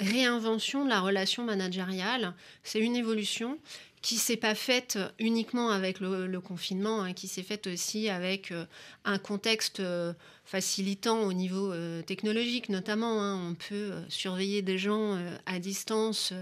réinvention 0.00 0.84
de 0.84 0.88
la 0.88 1.00
relation 1.00 1.44
managériale. 1.44 2.34
C'est 2.62 2.80
une 2.80 2.96
évolution 2.96 3.58
qui 4.02 4.16
s'est 4.16 4.36
pas 4.36 4.54
faite 4.54 4.98
uniquement 5.18 5.70
avec 5.70 6.00
le, 6.00 6.40
confinement, 6.40 7.02
hein, 7.02 7.12
qui 7.12 7.28
s'est 7.28 7.42
faite 7.42 7.66
aussi 7.66 8.08
avec 8.08 8.52
euh, 8.52 8.64
un 9.04 9.18
contexte 9.18 9.80
euh, 9.80 10.12
facilitant 10.48 11.24
au 11.24 11.34
niveau 11.34 11.72
euh, 11.72 12.00
technologique 12.00 12.70
notamment. 12.70 13.22
Hein. 13.22 13.50
On 13.50 13.54
peut 13.54 13.74
euh, 13.74 14.00
surveiller 14.08 14.62
des 14.62 14.78
gens 14.78 15.14
euh, 15.14 15.36
à 15.44 15.58
distance 15.58 16.32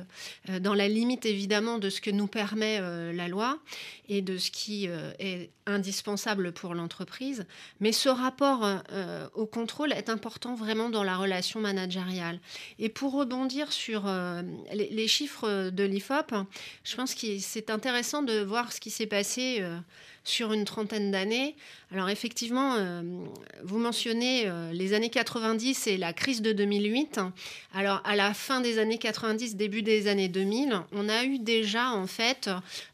dans 0.61 0.75
la 0.75 0.87
limite 0.87 1.27
évidemment 1.27 1.79
de 1.79 1.91
ce 1.91 2.01
que 2.01 2.11
nous 2.11 2.29
permet 2.29 2.81
la 3.13 3.29
loi 3.29 3.59
et 4.09 4.23
de 4.23 4.39
ce 4.39 4.51
qui 4.51 4.87
est 4.87 5.51
indispensable 5.67 6.53
pour 6.53 6.75
l'entreprise. 6.75 7.47
Mais 7.81 7.93
ce 7.93 8.09
rapport 8.09 8.67
au 9.35 9.47
contrôle 9.47 9.93
est 9.93 10.09
important 10.09 10.55
vraiment 10.55 10.89
dans 10.89 11.03
la 11.03 11.17
relation 11.17 11.61
managériale. 11.61 12.41
Et 12.79 12.89
pour 12.89 13.13
rebondir 13.13 13.73
sur 13.73 14.05
les, 14.73 14.89
les, 14.91 15.09
chiffres 15.09 15.71
de 15.71 15.85
l'IFOP, 15.85 16.35
je 16.85 16.97
pense 16.97 17.15
que 17.15 17.39
c'est 17.39 17.71
intéressant 17.71 18.23
de 18.23 18.43
voir 18.43 18.73
ce 18.73 18.81
qui 18.81 18.91
s'est 18.91 19.07
passé 19.07 19.65
sur 20.27 20.53
une 20.53 20.65
trentaine 20.65 21.11
d'années. 21.11 21.55
Alors 21.93 22.09
effectivement, 22.09 22.75
euh, 22.75 23.03
vous 23.63 23.79
mentionnez 23.79 24.43
euh, 24.47 24.73
les 24.73 24.93
années 24.93 25.09
90 25.09 25.87
et 25.87 25.97
la 25.97 26.13
crise 26.13 26.43
de 26.43 26.53
2008. 26.53 27.21
Alors 27.73 28.03
à 28.05 28.17
la 28.17 28.35
fin 28.35 28.61
des 28.61 28.79
années 28.79 28.99
90, 28.99 29.57
début 29.57 29.83
des 29.83 30.09
années 30.09 30.29
2000, 30.29 30.81
on 30.93 31.09
a 31.09 31.25
eu 31.25 31.39
déjà 31.39 31.91
en 31.91 32.09
fait 32.09 32.51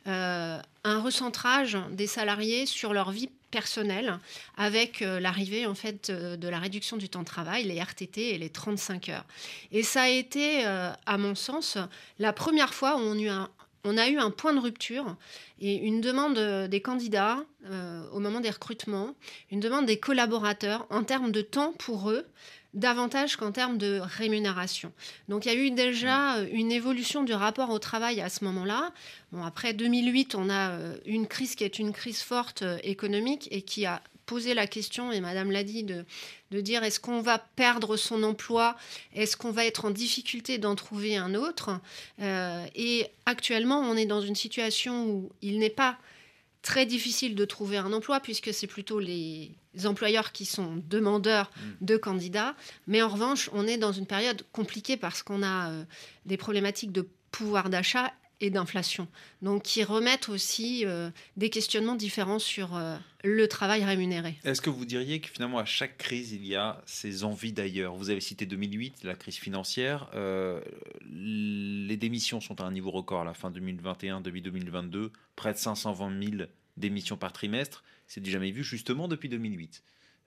euh, 0.07 0.59
un 0.85 1.01
recentrage 1.01 1.79
des 1.91 2.07
salariés 2.07 2.67
sur 2.67 2.93
leur 2.93 3.11
vie 3.11 3.31
personnelle 3.51 4.19
avec 4.57 5.01
l'arrivée 5.01 5.67
en 5.67 5.75
fait 5.75 6.11
de 6.11 6.49
la 6.49 6.59
réduction 6.59 6.97
du 6.97 7.11
temps 7.11 7.21
de 7.21 7.27
travail, 7.27 7.65
les 7.65 7.79
RTT 7.83 8.35
et 8.35 8.39
les 8.39 8.49
35 8.49 9.11
heures. 9.11 9.27
Et 9.73 9.83
ça 9.83 10.05
a 10.05 10.09
été, 10.09 10.65
à 10.65 11.19
mon 11.19 11.35
sens, 11.35 11.77
la 12.19 12.33
première 12.33 12.73
fois 12.73 12.97
où 12.97 13.01
on 13.01 13.19
a 13.19 13.21
eu 13.21 13.29
un, 13.29 13.51
on 13.85 13.97
a 13.97 14.09
eu 14.09 14.19
un 14.19 14.31
point 14.31 14.53
de 14.53 14.61
rupture 14.61 15.17
et 15.61 15.77
une 15.77 16.01
demande 16.01 16.39
des 16.69 16.81
candidats 16.81 17.45
euh, 17.67 18.09
au 18.13 18.21
moment 18.21 18.41
des 18.41 18.51
recrutements, 18.51 19.15
une 19.51 19.61
demande 19.61 19.87
des 19.87 19.99
collaborateurs 19.99 20.87
en 20.91 21.05
termes 21.05 21.33
de 21.33 21.43
temps 21.43 21.73
pour 21.73 22.11
eux 22.11 22.27
davantage 22.75 23.37
qu'en 23.37 23.53
termes 23.53 23.77
de 23.77 24.01
rémunération. 24.03 24.93
Donc 25.29 25.45
il 25.45 25.53
y 25.53 25.57
a 25.57 25.59
eu 25.59 25.71
déjà 25.71 26.37
euh, 26.37 26.47
une 26.51 26.73
évolution 26.73 27.23
du 27.23 27.35
rapport 27.35 27.71
au 27.71 27.79
travail 27.79 28.21
à 28.21 28.29
ce 28.29 28.45
moment-là. 28.45 28.93
Bon, 29.31 29.45
après 29.45 29.75
2008, 29.75 30.35
on 30.35 30.49
a 30.49 30.71
euh, 30.71 30.97
une 31.05 31.27
crise 31.27 31.55
qui 31.55 31.65
est 31.65 31.79
une 31.79 31.93
crise 31.93 32.23
forte 32.23 32.63
euh, 32.63 32.79
économique 32.83 33.49
et 33.51 33.63
qui 33.63 33.85
a 33.85 34.03
posé 34.27 34.55
la 34.55 34.67
question, 34.67 35.13
et 35.13 35.21
Madame 35.21 35.51
l'a 35.51 35.65
dit, 35.65 35.83
de, 35.83 36.05
de 36.51 36.61
dire 36.61 36.85
est-ce 36.85 37.01
qu'on 37.01 37.21
va 37.21 37.39
perdre 37.39 37.97
son 37.97 38.23
emploi, 38.23 38.77
est-ce 39.15 39.37
qu'on 39.37 39.51
va 39.51 39.65
être 39.67 39.85
en 39.85 39.91
difficulté 39.91 40.59
d'en 40.59 40.75
trouver 40.75 41.17
un 41.17 41.35
autre? 41.35 41.81
et 42.75 43.07
actuellement, 43.27 43.81
on 43.81 43.97
est 43.97 44.07
dans 44.07 44.21
une 44.21 44.35
situation 44.35 45.07
où 45.07 45.31
il 45.43 45.59
n'est 45.59 45.71
pas 45.71 45.99
très 46.63 46.87
difficile 46.87 47.35
de 47.35 47.45
trouver 47.45 47.77
un 47.77 47.93
emploi 47.93 48.21
puisque 48.21 48.55
c'est 48.55 48.69
plutôt 48.69 49.01
les 49.01 49.51
employeurs 49.85 50.33
qui 50.33 50.47
sont 50.47 50.83
demandeurs 50.89 51.51
mm. 51.57 51.85
de 51.85 51.97
candidats. 51.97 52.55
Mais 52.87 53.03
en 53.03 53.09
revanche, 53.09 53.51
on 53.53 53.67
est 53.67 53.79
dans 53.79 53.93
une 53.93 54.07
période 54.07 54.43
compliquée 54.53 54.97
parce 54.97 55.23
qu'on 55.23 55.43
a 55.43 55.71
euh, 55.71 55.85
des 56.25 56.37
problématiques 56.37 56.93
de 56.93 57.07
pouvoir 57.33 57.69
d'achat 57.69 58.13
et 58.43 58.51
d'inflation. 58.51 59.09
Donc 59.41 59.63
qui 59.63 59.83
remettent 59.83 60.29
aussi 60.29 60.85
euh, 60.85 61.11
des 61.39 61.49
questionnements 61.49 61.95
différents 61.95 62.39
sur 62.39 62.77
euh, 62.77 62.97
le 63.25 63.49
travail 63.49 63.85
rémunéré. 63.85 64.37
Est-ce 64.45 64.61
que 64.61 64.69
vous 64.69 64.85
diriez 64.85 65.21
que 65.21 65.29
finalement 65.29 65.59
à 65.59 65.65
chaque 65.65 65.97
crise, 65.97 66.33
il 66.33 66.47
y 66.47 66.55
a 66.55 66.83
ces 66.85 67.25
envies 67.25 67.53
d'ailleurs? 67.53 67.95
Vous 67.95 68.11
avez 68.11 68.21
cité 68.21 68.45
2008, 68.45 69.05
la 69.05 69.15
crise 69.15 69.37
financière. 69.37 70.11
les 71.11 71.97
démissions 71.97 72.41
sont 72.41 72.61
à 72.61 72.65
un 72.65 72.73
niveau 72.73 72.91
record 72.91 73.23
à 73.23 73.25
la 73.25 73.35
fin 73.35 73.51
2021, 73.51 74.21
début 74.21 74.43
2022, 74.43 75.13
près 75.37 75.55
de 75.55 75.59
520 75.59 76.23
000 76.23 76.43
démissions 76.77 77.17
par 77.17 77.33
trimestre 77.33 77.83
c'est 78.13 78.21
du 78.21 78.31
jamais 78.31 78.51
vu 78.51 78.63
justement 78.63 79.09
depuis 79.09 79.31
2008. 79.31 79.83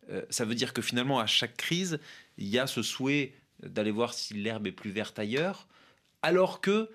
Euh, 0.09 0.23
ça 0.31 0.43
veut 0.43 0.55
dire 0.55 0.73
que 0.73 0.81
finalement, 0.81 1.19
à 1.19 1.27
chaque 1.27 1.55
crise, 1.55 1.99
il 2.37 2.47
y 2.47 2.57
a 2.57 2.65
ce 2.65 2.81
souhait 2.81 3.33
d'aller 3.61 3.91
voir 3.91 4.13
si 4.13 4.33
l'herbe 4.33 4.65
est 4.65 4.71
plus 4.71 4.89
verte 4.89 5.19
ailleurs, 5.19 5.67
alors 6.23 6.61
que 6.61 6.71
euh, 6.71 6.87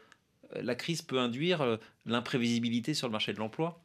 la 0.54 0.74
crise 0.74 1.02
peut 1.02 1.18
induire 1.18 1.60
euh, 1.60 1.76
l'imprévisibilité 2.06 2.94
sur 2.94 3.08
le 3.08 3.12
marché 3.12 3.32
de 3.32 3.38
l'emploi. 3.38 3.80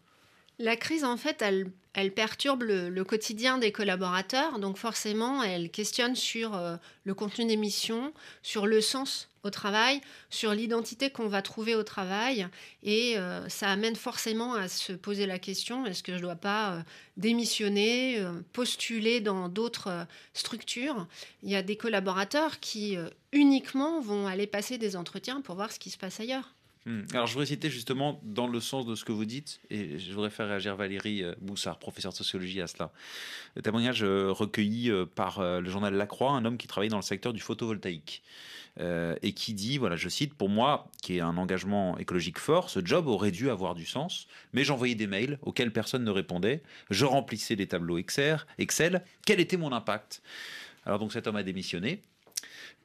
La 0.57 0.77
crise, 0.77 1.03
en 1.03 1.17
fait, 1.17 1.41
elle, 1.41 2.13
perturbe 2.13 2.63
le, 2.63 3.03
quotidien 3.03 3.57
des 3.57 3.73
collaborateurs, 3.73 4.57
donc 4.59 4.77
forcément, 4.77 5.43
elle 5.43 5.69
questionne 5.69 6.15
sur 6.15 6.57
le 7.03 7.13
contenu 7.13 7.45
des 7.45 7.57
missions, 7.57 8.13
sur 8.41 8.65
le 8.65 8.79
sens 8.79 9.27
au 9.45 9.51
travail, 9.51 10.01
sur 10.29 10.53
l'identité 10.53 11.09
qu'on 11.09 11.27
va 11.27 11.41
trouver 11.41 11.75
au 11.75 11.83
travail. 11.83 12.47
Et 12.83 13.17
euh, 13.17 13.47
ça 13.47 13.69
amène 13.69 13.95
forcément 13.95 14.55
à 14.55 14.67
se 14.67 14.91
poser 14.91 15.25
la 15.25 15.39
question, 15.39 15.85
est-ce 15.85 16.03
que 16.03 16.11
je 16.11 16.17
ne 16.17 16.23
dois 16.23 16.35
pas 16.35 16.73
euh, 16.73 16.81
démissionner, 17.17 18.19
euh, 18.19 18.41
postuler 18.53 19.21
dans 19.21 19.47
d'autres 19.47 20.07
structures? 20.33 21.07
Il 21.43 21.49
y 21.49 21.55
a 21.55 21.61
des 21.61 21.77
collaborateurs 21.77 22.59
qui 22.59 22.97
uniquement 23.31 24.01
vont 24.01 24.27
aller 24.27 24.47
passer 24.47 24.77
des 24.77 24.95
entretiens 24.95 25.41
pour 25.41 25.55
voir 25.55 25.71
ce 25.71 25.79
qui 25.79 25.89
se 25.89 25.97
passe 25.97 26.19
ailleurs. 26.19 26.54
Hmm. 26.85 27.01
Alors, 27.13 27.25
je 27.25 27.33
voudrais 27.33 27.47
citer 27.47 27.69
justement 27.69 28.19
dans 28.23 28.47
le 28.47 28.59
sens 28.59 28.85
de 28.85 28.95
ce 28.95 29.03
que 29.03 29.11
vous 29.11 29.25
dites, 29.25 29.59
et 29.69 29.97
je 29.97 30.13
voudrais 30.13 30.29
faire 30.29 30.47
réagir 30.47 30.75
Valérie 30.75 31.23
Boussard, 31.41 31.79
professeure 31.79 32.11
de 32.11 32.17
sociologie, 32.17 32.61
à 32.61 32.67
cela. 32.67 32.91
Le 33.55 33.61
témoignage 33.61 34.03
recueilli 34.03 34.91
par 35.15 35.41
le 35.41 35.67
journal 35.67 35.95
La 35.95 36.05
Croix, 36.05 36.31
un 36.31 36.45
homme 36.45 36.57
qui 36.57 36.67
travaille 36.67 36.89
dans 36.89 36.97
le 36.97 37.01
secteur 37.01 37.33
du 37.33 37.41
photovoltaïque. 37.41 38.21
Euh, 38.81 39.15
et 39.21 39.31
qui 39.31 39.53
dit, 39.53 39.77
voilà, 39.77 39.95
je 39.95 40.09
cite, 40.09 40.33
pour 40.33 40.49
moi, 40.49 40.91
qui 41.01 41.15
est 41.15 41.21
un 41.21 41.37
engagement 41.37 41.97
écologique 41.97 42.37
fort, 42.37 42.69
ce 42.69 42.85
job 42.85 43.07
aurait 43.07 43.31
dû 43.31 43.49
avoir 43.49 43.73
du 43.73 43.85
sens, 43.85 44.27
mais 44.51 44.65
j'envoyais 44.65 44.95
des 44.95 45.07
mails 45.07 45.39
auxquels 45.43 45.71
personne 45.71 46.03
ne 46.03 46.11
répondait, 46.11 46.61
je 46.89 47.05
remplissais 47.05 47.55
des 47.55 47.67
tableaux 47.67 47.97
Excel, 47.97 49.03
quel 49.25 49.39
était 49.39 49.55
mon 49.55 49.71
impact? 49.71 50.21
Alors 50.85 50.99
donc 50.99 51.13
cet 51.13 51.25
homme 51.25 51.37
a 51.37 51.43
démissionné 51.43 52.01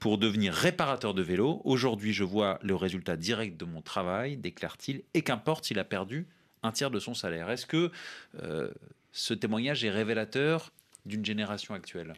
pour 0.00 0.16
devenir 0.16 0.52
réparateur 0.52 1.14
de 1.14 1.22
vélo. 1.22 1.60
Aujourd'hui, 1.64 2.12
je 2.12 2.24
vois 2.24 2.58
le 2.62 2.74
résultat 2.74 3.16
direct 3.16 3.60
de 3.60 3.66
mon 3.66 3.82
travail, 3.82 4.36
déclare-t-il, 4.38 5.02
et 5.14 5.22
qu'importe 5.22 5.66
s'il 5.66 5.78
a 5.78 5.84
perdu 5.84 6.26
un 6.62 6.72
tiers 6.72 6.90
de 6.90 6.98
son 6.98 7.14
salaire. 7.14 7.50
Est-ce 7.50 7.66
que 7.66 7.92
euh, 8.42 8.70
ce 9.12 9.34
témoignage 9.34 9.84
est 9.84 9.90
révélateur 9.90 10.72
d'une 11.04 11.24
génération 11.24 11.74
actuelle? 11.74 12.14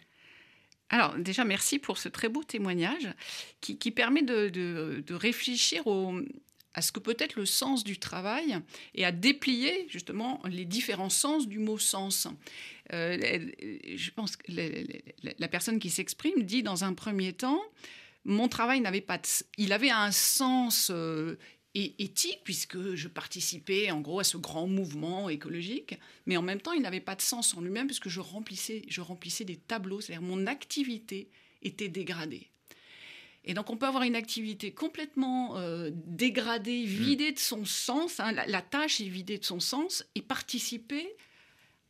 Alors 0.90 1.16
déjà, 1.16 1.44
merci 1.44 1.78
pour 1.78 1.98
ce 1.98 2.08
très 2.08 2.28
beau 2.28 2.44
témoignage 2.44 3.08
qui, 3.60 3.90
permet 3.90 4.22
de, 4.22 5.02
réfléchir 5.10 5.86
à 6.74 6.82
ce 6.82 6.92
que 6.92 7.00
peut 7.00 7.16
être 7.18 7.36
le 7.36 7.46
sens 7.46 7.84
du 7.84 7.98
travail 7.98 8.58
et 8.94 9.04
à 9.04 9.12
déplier 9.12 9.86
justement 9.88 10.40
les 10.48 10.64
différents 10.64 11.10
sens 11.10 11.46
du 11.46 11.58
mot 11.58 11.78
sens. 11.78 12.28
Euh, 12.92 13.18
je 13.94 14.10
pense 14.10 14.36
que 14.36 14.52
la, 15.38 15.48
personne 15.48 15.78
qui 15.78 15.90
s'exprime 15.90 16.42
dit 16.42 16.62
dans 16.62 16.84
un 16.84 16.94
premier 16.94 17.32
temps, 17.32 17.60
mon 18.24 18.48
travail 18.48 18.80
n'avait 18.80 19.00
pas, 19.00 19.20
il 19.58 19.72
avait 19.72 19.90
un 19.90 20.12
sens 20.12 20.90
euh, 20.92 21.36
éthique, 21.74 22.40
puisque 22.44 22.94
je 22.94 23.08
participais 23.08 23.90
en 23.90 24.00
gros 24.00 24.20
à 24.20 24.24
ce 24.24 24.36
grand 24.36 24.66
mouvement 24.66 25.28
écologique, 25.28 25.98
mais 26.26 26.36
en 26.36 26.42
même 26.42 26.60
temps, 26.60 26.72
il 26.72 26.82
n'avait 26.82 27.00
pas 27.00 27.14
de 27.14 27.22
sens 27.22 27.54
en 27.54 27.60
lui-même, 27.60 27.86
puisque 27.86 28.08
je 28.08 28.20
remplissais, 28.20 28.82
je 28.88 29.00
remplissais 29.00 29.44
des 29.44 29.56
tableaux, 29.56 30.00
c'est-à-dire 30.00 30.26
mon 30.26 30.46
activité 30.46 31.30
était 31.62 31.88
dégradée. 31.88 32.51
Et 33.44 33.54
donc 33.54 33.70
on 33.70 33.76
peut 33.76 33.86
avoir 33.86 34.04
une 34.04 34.16
activité 34.16 34.72
complètement 34.72 35.58
euh, 35.58 35.90
dégradée, 35.92 36.84
vidée 36.84 37.32
de 37.32 37.38
son 37.38 37.64
sens, 37.64 38.20
hein, 38.20 38.32
la, 38.32 38.46
la, 38.46 38.62
tâche 38.62 39.00
est 39.00 39.08
vidée 39.08 39.38
de 39.38 39.44
son 39.44 39.58
sens, 39.58 40.04
et 40.14 40.22
participer 40.22 41.08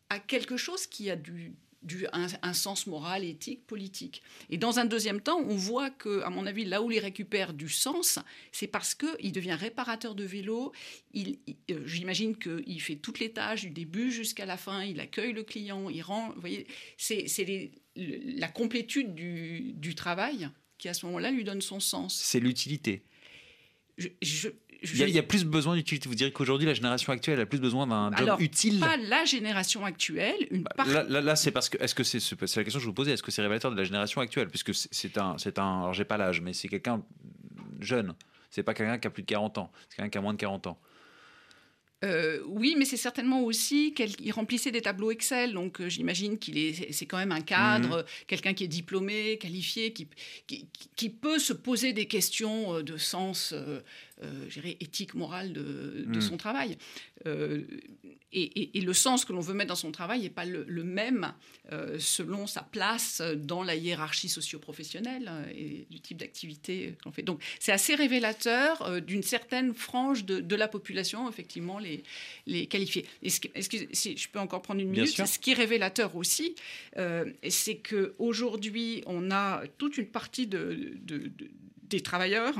à 0.08 0.18
quelque 0.18 0.56
chose 0.56 0.86
qui 0.86 1.10
a 1.10 1.16
du, 1.16 1.54
un, 2.12 2.52
sens 2.52 2.86
moral, 2.86 3.24
éthique, 3.24 3.66
politique. 3.66 4.22
Et 4.50 4.58
dans 4.58 4.78
un 4.78 4.84
deuxième 4.84 5.20
temps, 5.20 5.40
on 5.40 5.56
voit 5.56 5.90
que, 5.90 6.22
à 6.22 6.30
mon 6.30 6.46
avis, 6.46 6.64
là 6.64 6.82
où 6.82 6.90
il 6.90 6.98
récupère 6.98 7.52
du 7.52 7.68
sens, 7.68 8.18
c'est 8.52 8.66
parce 8.66 8.94
qu'il 8.94 9.32
devient 9.32 9.54
réparateur 9.54 10.14
de 10.14 10.24
vélo. 10.24 10.72
Il, 11.12 11.38
euh, 11.70 11.82
J'imagine 11.86 12.36
qu'il 12.36 12.80
fait 12.80 12.96
toutes 12.96 13.18
les 13.18 13.32
tâches 13.32 13.62
du 13.62 13.70
début 13.70 14.12
jusqu'à 14.12 14.46
la 14.46 14.56
fin. 14.56 14.84
Il 14.84 15.00
accueille 15.00 15.32
le 15.32 15.42
client, 15.42 15.88
il 15.88 16.02
rend. 16.02 16.30
Vous 16.34 16.40
voyez, 16.40 16.66
c'est 16.96 17.26
la 17.96 18.48
complétude 18.48 19.14
du, 19.14 19.72
du 19.72 19.94
travail 19.94 20.50
qui, 20.82 20.88
à 20.88 20.94
ce 20.94 21.06
moment-là, 21.06 21.30
lui 21.30 21.44
donne 21.44 21.62
son 21.62 21.78
sens. 21.78 22.12
C'est 22.16 22.40
l'utilité. 22.40 23.04
je, 23.98 24.48
il 24.82 25.10
y, 25.10 25.18
a 25.18 25.22
plus 25.22 25.44
besoin 25.44 25.76
d'utilité. 25.76 26.08
Vous 26.08 26.16
direz 26.16 26.32
qu'aujourd'hui, 26.32 26.66
la 26.66 26.74
génération 26.74 27.12
actuelle 27.12 27.38
a 27.38 27.46
plus 27.46 27.60
besoin 27.60 27.86
d'un 27.86 28.10
job 28.10 28.18
Alors, 28.18 28.40
utile. 28.40 28.80
Pas 28.80 28.96
la 28.96 29.24
génération 29.24 29.84
actuelle. 29.84 30.34
Une 30.50 30.64
bah, 30.64 30.84
Là, 30.86 31.20
là, 31.20 31.36
c'est 31.36 31.52
parce 31.52 31.68
que. 31.68 31.80
Est-ce 31.80 31.94
que 31.94 32.02
c'est 32.02 32.18
c'est 32.18 32.36
la 32.56 32.64
question 32.64 32.80
que 32.80 32.82
je 32.82 32.86
vous 32.86 32.92
posais 32.92 33.12
Est-ce 33.12 33.22
que 33.22 33.30
c'est 33.30 33.42
révélateur 33.42 33.70
de 33.70 33.76
la 33.76 33.84
génération 33.84 34.20
actuelle? 34.20 34.48
Puisque 34.48 34.74
c'est 34.74 35.18
un, 35.18 35.38
c'est 35.38 35.60
un. 35.60 35.82
Alors, 35.82 35.94
j'ai 35.94 36.04
pas 36.04 36.16
l'âge, 36.16 36.40
mais 36.40 36.52
c'est 36.52 36.66
quelqu'un 36.66 37.00
jeune. 37.78 38.16
C'est 38.50 38.64
pas 38.64 38.74
quelqu'un 38.74 38.98
qui 38.98 39.06
a 39.06 39.10
plus 39.10 39.22
de 39.22 39.28
40 39.28 39.58
ans. 39.58 39.70
C'est 39.88 39.96
quelqu'un 39.98 40.10
qui 40.10 40.18
a 40.18 40.20
moins 40.20 40.34
de 40.34 40.40
40 40.40 40.66
ans. 40.66 40.80
Euh, 42.04 42.40
oui, 42.46 42.74
mais 42.76 42.84
c'est 42.84 42.96
certainement 42.96 43.42
aussi 43.42 43.94
qu'il 43.94 44.32
remplissait 44.32 44.72
des 44.72 44.82
tableaux 44.82 45.10
Excel. 45.10 45.52
Donc, 45.52 45.80
euh, 45.80 45.88
j'imagine 45.88 46.38
qu'il 46.38 46.58
est, 46.58 46.92
c'est 46.92 47.06
quand 47.06 47.18
même 47.18 47.32
un 47.32 47.40
cadre, 47.40 47.98
mhm. 47.98 48.04
quelqu'un 48.26 48.54
qui 48.54 48.64
est 48.64 48.68
diplômé, 48.68 49.38
qualifié, 49.38 49.92
qui, 49.92 50.08
qui, 50.96 51.10
peut 51.10 51.38
se 51.38 51.52
poser 51.52 51.92
des 51.92 52.06
questions 52.06 52.74
euh, 52.74 52.82
de 52.82 52.96
sens 52.96 53.52
euh, 53.52 53.80
éthique, 54.80 55.14
morale 55.14 55.52
de, 55.52 56.04
hmm. 56.06 56.20
son 56.20 56.36
travail. 56.36 56.76
Euh, 57.26 57.62
et, 58.32 58.80
le 58.80 58.92
sens 58.94 59.24
que 59.24 59.32
l'on 59.32 59.40
veut 59.40 59.54
mettre 59.54 59.68
dans 59.68 59.74
son 59.76 59.92
travail 59.92 60.22
n'est 60.22 60.30
pas 60.30 60.44
le, 60.44 60.64
même 60.84 61.34
euh, 61.70 61.98
selon 61.98 62.46
sa 62.46 62.62
place 62.62 63.20
dans 63.20 63.62
la 63.62 63.76
hiérarchie 63.76 64.28
socio-professionnelle 64.28 65.30
et 65.54 65.86
du 65.90 66.00
type 66.00 66.16
d'activité 66.16 66.94
qu'on 67.02 67.12
fait. 67.12 67.22
Donc 67.22 67.42
c'est 67.60 67.72
assez 67.72 67.94
révélateur 67.94 69.02
d'une 69.02 69.22
certaine 69.22 69.74
frange 69.74 70.24
de, 70.24 70.56
la 70.56 70.66
population, 70.66 71.28
effectivement, 71.28 71.78
les, 71.78 72.02
les 72.46 72.66
qualifiés. 72.66 73.06
Est-ce 73.22 73.40
que, 73.40 73.78
si 73.92 74.16
je 74.16 74.28
peux 74.28 74.40
encore 74.40 74.62
prendre 74.62 74.80
une 74.80 74.90
minute, 74.90 75.26
ce 75.26 75.38
qui 75.38 75.50
est 75.52 75.54
révélateur 75.54 76.16
aussi, 76.16 76.54
c'est 76.96 77.76
qu'aujourd'hui, 77.76 79.02
on 79.06 79.30
a 79.30 79.62
toute 79.78 79.98
une 79.98 80.06
partie 80.06 80.46
de, 80.46 80.98
des 81.92 82.00
travailleurs 82.00 82.54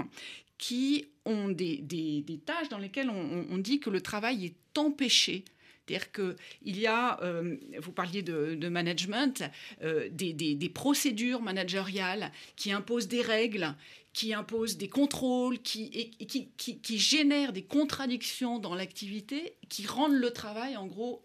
qui 0.59 1.07
ont 1.25 1.49
des, 1.49 2.25
tâches 2.45 2.69
dans 2.69 2.79
lesquelles 2.79 3.11
on, 3.11 3.59
dit 3.59 3.81
que 3.81 3.91
le 3.91 4.00
travail 4.00 4.47
est 4.47 4.79
empêché. 4.79 5.45
C'est-à-dire 5.87 6.12
qu'il 6.12 6.79
y 6.79 6.87
a, 6.87 7.21
euh, 7.23 7.57
vous 7.81 7.93
parliez 7.93 8.23
de, 8.23 8.69
management, 8.69 9.43
euh, 9.83 10.09
des, 10.11 10.71
procédures 10.73 11.43
managériales 11.43 12.31
qui 12.57 12.73
imposent 12.73 13.09
des 13.09 13.23
règles, 13.23 13.75
qui 14.12 14.35
imposent 14.35 14.76
des 14.76 14.88
contrôles, 14.88 15.59
qui, 15.61 15.85
et, 15.95 16.26
qui, 16.26 16.50
qui, 16.57 16.81
qui, 16.81 16.99
génèrent 16.99 17.52
des 17.52 17.64
contradictions 17.64 18.59
dans 18.59 18.75
l'activité, 18.75 19.57
qui 19.69 19.87
rendent 19.87 20.14
le 20.14 20.31
travail, 20.31 20.76
en 20.76 20.87
gros, 20.87 21.25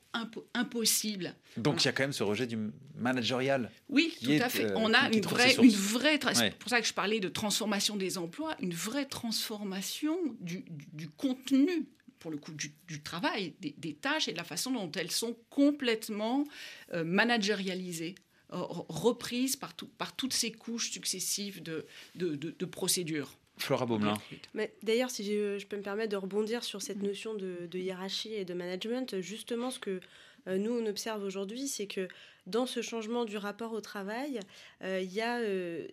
impossible. 0.54 1.36
Donc 1.58 1.84
il 1.84 1.88
y 1.88 1.90
a 1.90 1.92
quand 1.92 2.04
même 2.04 2.14
ce 2.14 2.24
rejet 2.24 2.48
du 2.48 2.58
managérial. 2.96 3.70
Oui, 3.90 4.14
tout 4.24 4.32
à 4.42 4.50
fait. 4.50 4.66
Euh, 4.66 4.78
On 4.78 4.94
a 4.94 5.10
une 5.12 5.22
vraie, 5.22 5.56
une 5.56 5.70
vraie, 5.70 6.20
c'est 6.34 6.56
pour 6.56 6.70
ça 6.70 6.82
que 6.82 6.88
je 6.88 6.94
parlais 6.94 7.20
de 7.20 7.30
transformation 7.30 7.98
des 7.98 8.18
emplois, 8.18 8.56
une 8.62 8.74
vraie 8.74 9.06
transformation 9.06 10.18
du, 10.40 10.66
du, 10.94 11.10
contenu 11.10 11.88
pour 12.20 12.32
le 12.32 12.38
coup 12.38 12.54
du, 12.54 12.74
du 12.88 13.04
travail, 13.04 13.54
des, 13.60 13.76
des, 13.78 13.94
tâches 13.94 14.28
et 14.28 14.32
de 14.32 14.38
la 14.38 14.44
façon 14.44 14.72
dont 14.72 14.92
elles 14.94 15.12
sont 15.12 15.38
complètement 15.50 16.46
euh, 16.94 17.04
managérialisées 17.04 18.16
reprise 18.50 19.56
par, 19.56 19.74
par 19.98 20.16
toutes 20.16 20.34
ces 20.34 20.52
couches 20.52 20.92
successives 20.92 21.62
de, 21.62 21.86
de, 22.16 22.66
procédures. 22.66 23.38
Flora 23.58 23.86
Baumelin. 23.86 24.14
D'ailleurs, 24.84 25.10
si 25.10 25.26
je, 25.26 25.66
peux 25.66 25.78
me 25.78 25.82
permettre 25.82 26.12
de 26.12 26.18
rebondir 26.18 26.64
sur 26.64 26.82
cette 26.82 27.02
notion 27.02 27.34
de, 27.34 27.68
hiérarchie 27.74 28.34
et 28.34 28.46
de 28.46 28.54
management, 28.54 29.20
justement, 29.20 29.72
ce 29.72 29.80
que 29.80 30.00
euh, 30.48 30.58
nous, 30.58 30.72
on 30.72 30.86
observe 30.86 31.24
aujourd'hui, 31.24 31.68
c'est 31.68 31.88
que 31.88 32.08
dans 32.46 32.66
ce 32.66 32.82
changement 32.82 33.26
du 33.26 33.38
rapport 33.38 33.74
au 33.74 33.82
travail, 33.82 34.40
euh, 34.84 35.02
il 35.04 35.14
y 35.14 35.22
a 35.22 35.40
euh, 35.40 35.88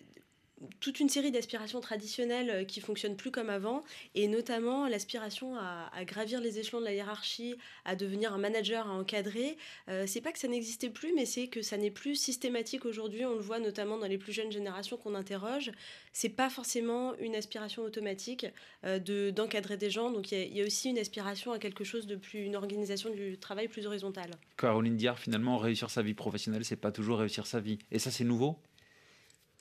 toute 0.80 1.00
une 1.00 1.08
série 1.08 1.30
d'aspirations 1.30 1.80
traditionnelles 1.80 2.50
euh, 2.50 2.64
qui 2.64 2.80
fonctionnent 2.80 3.16
plus 3.16 3.30
comme 3.30 3.50
avant, 3.50 3.84
et 4.14 4.28
notamment 4.28 4.86
l'aspiration 4.88 5.56
à, 5.56 5.90
gravir 6.04 6.40
les 6.40 6.58
échelons 6.58 6.80
de 6.80 6.84
la 6.84 6.92
hiérarchie, 6.92 7.56
à 7.84 7.96
devenir 7.96 8.32
un 8.32 8.38
manager, 8.38 8.86
à 8.86 8.92
encadrer. 8.92 9.56
Euh, 9.88 10.04
c'est 10.06 10.20
pas 10.20 10.32
que 10.32 10.38
ça 10.38 10.48
n'existait 10.48 10.90
plus, 10.90 11.12
mais 11.14 11.26
c'est 11.26 11.48
que 11.48 11.62
ça 11.62 11.76
n'est 11.76 11.90
plus 11.90 12.16
systématique 12.16 12.84
aujourd'hui. 12.84 13.24
On 13.24 13.34
le 13.34 13.40
voit 13.40 13.58
notamment 13.58 13.98
dans 13.98 14.06
les 14.06 14.18
plus 14.18 14.32
jeunes 14.32 14.52
générations 14.52 14.96
qu'on 14.96 15.14
interroge. 15.14 15.72
C'est 16.12 16.28
pas 16.28 16.50
forcément 16.50 17.14
une 17.16 17.34
aspiration 17.34 17.82
automatique 17.82 18.46
euh, 18.84 18.98
de 18.98 19.30
d'encadrer 19.30 19.76
des 19.76 19.90
gens. 19.90 20.10
Donc 20.10 20.32
il 20.32 20.56
y, 20.56 20.62
a 20.62 20.64
aussi 20.64 20.90
une 20.90 20.98
aspiration 20.98 21.52
à 21.52 21.58
quelque 21.58 21.84
chose 21.84 22.06
de 22.06 22.16
plus, 22.16 22.40
une 22.40 22.56
organisation 22.56 23.10
du 23.10 23.38
travail 23.38 23.68
plus 23.68 23.86
horizontale. 23.86 24.30
Caroline 24.56 24.96
Diard, 24.96 25.18
finalement, 25.18 25.58
réussir 25.58 25.90
sa 25.90 26.02
vie 26.02 26.14
professionnelle, 26.14 26.64
c'est 26.64 26.76
pas 26.76 26.92
toujours 26.92 27.18
réussir 27.18 27.46
sa 27.46 27.60
vie. 27.60 27.78
Et 27.90 27.98
ça, 27.98 28.10
c'est 28.10 28.24
nouveau? 28.24 28.58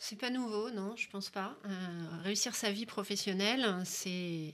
C'est 0.03 0.17
pas 0.17 0.29
nouveau, 0.29 0.69
non, 0.69 0.97
je 0.97 1.07
pense 1.09 1.29
pas. 1.29 1.55
Euh, 1.65 1.69
réussir 2.23 2.55
sa 2.55 2.71
vie 2.71 2.85
professionnelle, 2.85 3.65
c'est 3.85 4.53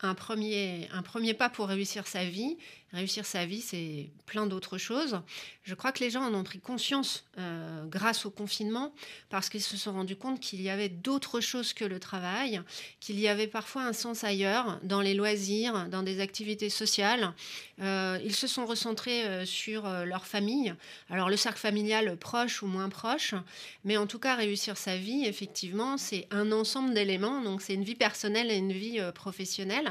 un 0.00 0.14
premier, 0.14 0.88
un 0.92 1.02
premier 1.02 1.34
pas 1.34 1.48
pour 1.48 1.68
réussir 1.68 2.06
sa 2.06 2.24
vie. 2.24 2.56
Réussir 2.94 3.26
sa 3.26 3.44
vie, 3.44 3.60
c'est 3.60 4.08
plein 4.24 4.46
d'autres 4.46 4.78
choses. 4.78 5.20
Je 5.64 5.74
crois 5.74 5.90
que 5.90 5.98
les 5.98 6.10
gens 6.10 6.22
en 6.22 6.32
ont 6.32 6.44
pris 6.44 6.60
conscience 6.60 7.24
euh, 7.38 7.84
grâce 7.86 8.24
au 8.24 8.30
confinement 8.30 8.94
parce 9.30 9.48
qu'ils 9.48 9.62
se 9.62 9.76
sont 9.76 9.94
rendus 9.94 10.14
compte 10.14 10.38
qu'il 10.38 10.62
y 10.62 10.70
avait 10.70 10.88
d'autres 10.88 11.40
choses 11.40 11.72
que 11.72 11.84
le 11.84 11.98
travail, 11.98 12.62
qu'il 13.00 13.18
y 13.18 13.26
avait 13.26 13.48
parfois 13.48 13.82
un 13.82 13.92
sens 13.92 14.22
ailleurs, 14.22 14.78
dans 14.84 15.00
les 15.00 15.14
loisirs, 15.14 15.88
dans 15.88 16.04
des 16.04 16.20
activités 16.20 16.70
sociales. 16.70 17.32
Euh, 17.80 18.20
ils 18.22 18.36
se 18.36 18.46
sont 18.46 18.64
recentrés 18.64 19.24
euh, 19.24 19.44
sur 19.44 19.88
leur 19.88 20.24
famille, 20.24 20.72
alors 21.10 21.28
le 21.28 21.36
cercle 21.36 21.58
familial 21.58 22.16
proche 22.16 22.62
ou 22.62 22.68
moins 22.68 22.90
proche, 22.90 23.34
mais 23.82 23.96
en 23.96 24.06
tout 24.06 24.20
cas 24.20 24.36
réussir 24.36 24.76
sa 24.76 24.96
vie, 24.96 25.24
effectivement, 25.24 25.98
c'est 25.98 26.28
un 26.30 26.52
ensemble 26.52 26.94
d'éléments. 26.94 27.42
Donc 27.42 27.60
c'est 27.60 27.74
une 27.74 27.82
vie 27.82 27.96
personnelle 27.96 28.52
et 28.52 28.56
une 28.56 28.72
vie 28.72 29.00
professionnelle. 29.16 29.83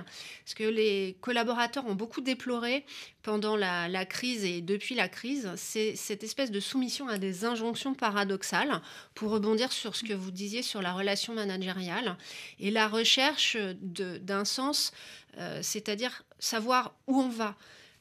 Ce 0.45 0.55
que 0.55 0.63
les 0.63 1.15
collaborateurs 1.21 1.85
ont 1.88 1.95
beaucoup 1.95 2.21
déploré 2.21 2.85
pendant 3.21 3.55
la, 3.55 4.05
crise 4.05 4.43
et 4.43 4.62
depuis 4.62 4.95
la 4.95 5.07
crise, 5.07 5.51
c'est 5.55 5.95
cette 5.95 6.23
espèce 6.23 6.51
de 6.51 6.59
soumission 6.59 7.07
à 7.07 7.17
des 7.17 7.45
injonctions 7.45 7.93
paradoxales, 7.93 8.81
pour 9.15 9.31
rebondir 9.31 9.71
sur 9.71 9.95
ce 9.95 10.03
que 10.03 10.13
vous 10.13 10.31
disiez 10.31 10.62
sur 10.62 10.81
la 10.81 10.93
relation 10.93 11.33
managériale, 11.33 12.17
et 12.59 12.71
la 12.71 12.88
recherche 12.88 13.57
d'un 13.81 14.45
sens, 14.45 14.91
euh, 15.38 15.59
c'est-à-dire 15.62 16.23
savoir 16.39 16.93
où 17.07 17.19
on 17.19 17.29
va 17.29 17.55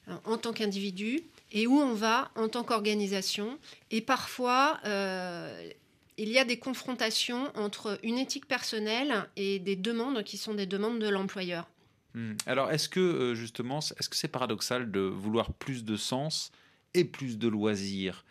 euh, 0.09 0.15
en 0.25 0.37
tant 0.37 0.53
qu'individu 0.53 1.21
et 1.53 1.67
où 1.67 1.79
on 1.79 1.95
va 1.95 2.31
en 2.35 2.49
tant 2.49 2.65
qu'organisation. 2.65 3.59
Et 3.91 4.01
parfois, 4.01 4.81
euh, 4.85 5.71
il 6.19 6.29
y 6.29 6.39
a 6.39 6.45
des 6.45 6.59
confrontations 6.59 7.51
entre 7.55 7.99
une 8.03 8.19
éthique 8.19 8.47
personnelle 8.47 9.29
et 9.37 9.59
des 9.59 9.77
demandes 9.77 10.25
qui 10.25 10.39
sont 10.39 10.55
des 10.55 10.67
demandes 10.67 10.99
de 10.99 11.09
l'employeur. 11.09 11.69
Hmm. 12.15 12.35
Alors, 12.47 12.71
est-ce 12.71 12.89
que 12.89 13.01
euh, 13.01 13.35
justement, 13.35 13.79
est-ce 13.79 14.09
que 14.09 14.17
c'est 14.17 14.29
paradoxal 14.29 14.91
de 14.91 15.01
vouloir 15.01 15.53
plus 15.53 15.85
de 15.85 15.97
sens 15.97 16.53
et 16.95 17.05
plus 17.05 17.39
de 17.39 17.49
loisirs 17.49 18.25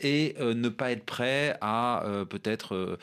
et 0.00 0.34
euh, 0.40 0.52
ne 0.54 0.68
pas 0.68 0.90
être 0.92 1.04
prêt 1.04 1.56
à 1.62 2.04
euh, 2.04 2.24
peut-être 2.24 2.98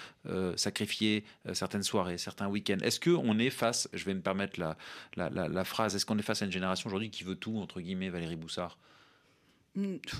sacrifier 0.56 1.24
certaines 1.54 1.84
soirées, 1.84 2.18
certains 2.18 2.48
week-ends? 2.48 2.78
Est-ce 2.82 3.00
qu'on 3.00 3.38
est 3.40 3.50
face, 3.50 3.90
je 3.94 4.06
vais 4.06 4.13
me 4.13 4.22
permettre 4.22 4.60
la, 4.60 4.78
la 5.16 5.63
phrase, 5.63 5.96
est-ce 5.96 6.06
qu'on 6.06 6.18
est 6.18 6.24
face 6.24 6.42
à 6.42 6.46
une 6.46 6.52
génération 6.52 6.88
aujourd'hui 6.88 7.10
qui 7.10 7.24
veut 7.24 7.36
tout, 7.36 7.58
entre 7.58 7.82
guillemets, 7.82 8.10
Valérie 8.10 8.36
Boussard? 8.36 8.78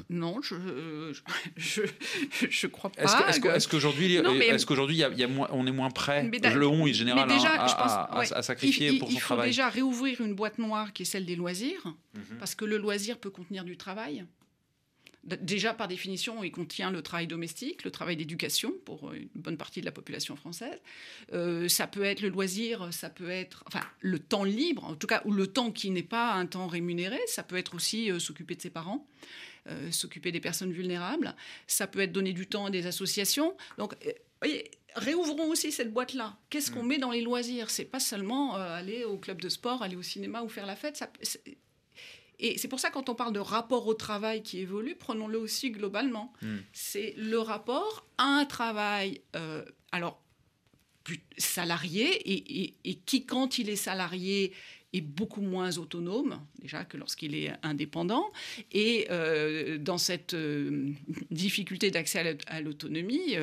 Non, 0.10 0.42
je 0.42 0.56
je, 1.58 1.82
je, 2.50 2.68
crois 2.68 2.90
pas. 2.90 3.04
Est-ce 3.04 3.68
qu'aujourd'hui, 3.68 4.16
est-ce 4.16 4.66
qu'aujourd'hui, 4.66 4.98
y 4.98 5.04
a, 5.04 5.28
on 5.52 5.68
est 5.68 5.72
moins 5.72 5.92
prêt, 5.92 6.24
le 6.24 6.68
on 6.68 6.88
est 6.88 6.94
général, 6.94 7.30
à, 7.32 8.42
sacrifier 8.42 8.98
pour 8.98 9.12
son 9.12 9.18
travail 9.20 9.50
Il 9.50 9.54
faut 9.54 9.64
déjà 9.64 9.70
réouvrir 9.70 10.22
une 10.22 10.34
boîte 10.34 10.58
noire 10.58 10.92
qui 10.94 11.04
est 11.04 11.06
celle 11.06 11.26
des 11.26 11.36
loisirs, 11.36 11.94
mhm. 12.16 12.38
parce 12.40 12.56
que 12.56 12.66
le 12.66 12.78
loisir 12.78 13.20
peut 13.20 13.30
contenir 13.30 13.64
du 13.64 13.78
travail. 13.78 14.26
Déjà, 15.24 15.74
par 15.74 15.88
définition, 15.88 16.44
il 16.44 16.52
contient 16.52 16.92
le 16.92 17.02
travail 17.02 17.28
domestique, 17.28 17.86
le 17.86 17.92
travail 17.92 18.18
d'éducation 18.18 18.74
pour 18.84 19.14
une 19.14 19.30
bonne 19.36 19.56
partie 19.56 19.80
de 19.80 19.86
la 19.86 19.94
population 19.94 20.36
française. 20.36 20.82
Euh, 21.32 21.70
ça 21.70 21.88
peut 21.88 22.04
être 22.04 22.20
le 22.22 22.28
loisir, 22.28 22.94
ça 22.94 23.10
peut 23.10 23.30
être 23.30 23.64
enfin, 23.68 23.86
le 24.02 24.20
temps 24.20 24.44
libre, 24.44 24.84
en 24.84 24.96
tout 24.96 25.08
cas, 25.08 25.22
ou 25.24 25.32
le 25.32 25.48
temps 25.48 25.72
qui 25.72 25.92
n'est 25.92 26.04
pas 26.04 26.34
un 26.34 26.46
temps 26.46 26.68
rémunéré. 26.68 27.20
Ça 27.28 27.42
peut 27.42 27.56
être 27.56 27.74
aussi 27.74 28.12
euh, 28.12 28.20
s'occuper 28.20 28.56
de 28.56 28.62
ses 28.62 28.70
parents, 28.70 29.08
euh, 29.70 29.92
s'occuper 29.92 30.34
des 30.34 30.42
personnes 30.42 30.74
vulnérables. 30.74 31.36
Ça 31.68 31.88
peut 31.88 32.02
être 32.02 32.12
donner 32.12 32.34
du 32.34 32.48
temps 32.48 32.66
à 32.66 32.70
des 32.70 32.86
associations. 32.86 33.56
Donc, 33.78 33.96
voyez, 34.42 34.72
réouvrons 34.96 35.50
aussi 35.50 35.72
cette 35.72 35.94
boîte-là. 35.94 36.38
Qu'est-ce 36.50 36.70
qu'on 36.70 36.84
mm. 36.84 36.88
met 36.88 36.98
dans 36.98 37.12
les 37.12 37.22
loisirs? 37.22 37.70
C'est 37.70 37.86
pas 37.86 38.02
seulement 38.02 38.56
aller 38.56 39.06
au 39.06 39.18
club 39.18 39.42
de 39.42 39.48
sport, 39.48 39.84
aller 39.84 39.96
au 39.96 40.04
cinéma 40.04 40.44
ou 40.44 40.50
faire 40.50 40.66
la 40.66 40.76
fête. 40.76 40.98
Ça, 40.98 41.10
et 42.44 42.58
c'est 42.58 42.68
pour 42.68 42.82
ça, 42.82 42.92
quand 42.92 43.08
on 43.08 43.16
parle 43.16 43.32
de 43.32 43.40
rapport 43.40 43.88
au 43.88 43.94
travail 43.94 44.44
qui 44.44 44.60
évolue, 44.60 44.96
prenons-le 44.96 45.40
aussi 45.40 45.72
globalement. 45.72 46.34
Hmm. 46.42 46.58
C'est 46.74 47.14
le 47.18 47.40
rapport 47.40 48.06
à 48.18 48.26
un 48.26 48.46
travail, 48.46 49.22
euh, 49.38 49.64
alors, 49.94 50.22
salarié, 51.38 52.06
et, 52.06 52.76
et, 52.84 52.96
qui, 53.06 53.26
quand 53.26 53.60
il 53.60 53.70
est 53.70 53.78
salarié, 53.78 54.52
est 54.92 55.02
beaucoup 55.02 55.42
moins 55.42 55.78
autonome, 55.78 56.46
déjà, 56.62 56.84
que 56.84 56.98
lorsqu'il 56.98 57.34
est 57.34 57.54
indépendant. 57.64 58.30
Et 58.74 59.08
euh, 59.10 59.78
dans 59.78 59.98
cette 59.98 60.34
euh, 60.34 60.92
difficulté 61.32 61.92
d'accès 61.92 62.38
à 62.48 62.60
l'autonomie, 62.60 63.38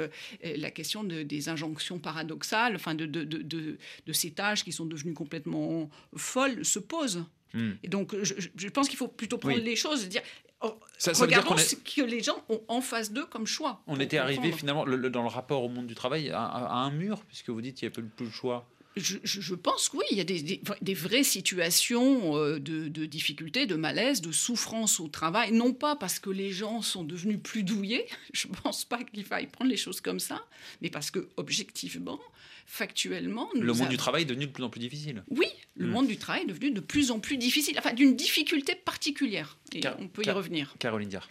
la 0.44 0.70
question 0.70 1.04
de, 1.04 1.22
des 1.22 1.48
injonctions 1.48 1.98
paradoxales, 1.98 2.76
enfin 2.76 2.94
de, 2.94 3.06
de, 3.06 3.24
de, 3.24 4.12
ces 4.12 4.32
tâches 4.32 4.62
qui 4.62 4.72
sont 4.72 4.84
devenues 4.84 5.14
complètement 5.14 5.88
folles, 6.14 6.66
se 6.66 6.78
pose. 6.78 7.24
Hmm. 7.52 7.72
Et 7.82 7.88
donc, 7.88 8.14
je, 8.22 8.68
pense 8.68 8.88
qu'il 8.88 8.98
faut 8.98 9.08
plutôt 9.08 9.38
prendre 9.38 9.58
les 9.58 9.76
choses 9.76 10.04
et 10.04 10.08
dire. 10.08 10.22
Oh, 10.62 10.78
ça, 10.98 11.12
regardons 11.12 11.56
ce 11.56 11.74
que 11.74 12.02
les 12.02 12.22
gens 12.22 12.44
ont 12.50 12.60
en 12.68 12.82
face 12.82 13.12
d'eux 13.12 13.24
comme 13.24 13.46
choix. 13.46 13.82
On 13.86 13.98
était 13.98 14.18
arrivé 14.18 14.52
finalement 14.52 14.84
dans 14.84 15.22
le 15.22 15.28
rapport 15.28 15.64
au 15.64 15.68
monde 15.68 15.86
du 15.86 15.94
travail 15.94 16.30
à, 16.30 16.72
un 16.72 16.90
mur, 16.90 17.24
puisque 17.26 17.50
vous 17.50 17.62
dites 17.62 17.76
qu'il 17.76 17.88
n'y 17.88 17.92
a 17.92 17.94
plus, 17.94 18.04
plus 18.04 18.26
de 18.26 18.32
choix. 18.32 18.68
Je, 19.00 19.54
pense 19.54 19.88
que 19.88 19.96
oui, 19.96 20.04
il 20.10 20.18
y 20.18 20.20
a 20.20 20.24
des, 20.24 20.94
vraies 20.94 21.24
situations 21.24 22.36
euh, 22.36 22.58
de, 22.58 22.88
de 22.88 23.06
difficultés, 23.06 23.66
de 23.66 23.76
malaise, 23.76 24.20
de 24.20 24.32
souffrance 24.32 25.00
au 25.00 25.08
travail. 25.08 25.52
Non 25.52 25.72
pas 25.72 25.96
parce 25.96 26.18
que 26.18 26.30
les 26.30 26.50
gens 26.50 26.82
sont 26.82 27.04
devenus 27.04 27.38
plus 27.42 27.62
douillés, 27.62 28.06
je 28.32 28.48
ne 28.48 28.54
pense 28.54 28.84
pas 28.84 29.02
qu'il 29.02 29.24
faille 29.24 29.46
prendre 29.46 29.70
les 29.70 29.76
choses 29.76 30.00
comme 30.00 30.20
ça, 30.20 30.44
mais 30.82 30.90
parce 30.90 31.10
que 31.10 31.28
objectivement, 31.36 32.20
factuellement. 32.66 33.48
le 33.54 33.72
monde 33.72 33.88
du 33.88 33.96
travail 33.96 34.22
est 34.22 34.26
devenu 34.26 34.46
de 34.46 34.52
plus 34.52 34.64
en 34.64 34.70
plus 34.70 34.80
difficile. 34.80 35.24
Oui, 35.28 35.46
le 35.76 35.86
hmm. 35.86 35.90
monde 35.90 36.06
du 36.06 36.16
travail 36.16 36.42
est 36.42 36.46
devenu 36.46 36.70
de 36.70 36.80
plus 36.80 37.10
en 37.10 37.18
plus 37.18 37.36
difficile, 37.36 37.74
enfin 37.78 37.92
d'une 37.92 38.14
difficulté 38.14 38.74
particulière. 38.74 39.58
Et 39.74 39.82
on 39.98 40.08
peut 40.08 40.22
y 40.24 40.30
revenir. 40.30 40.74
Caroline 40.78 41.08
Diard 41.08 41.28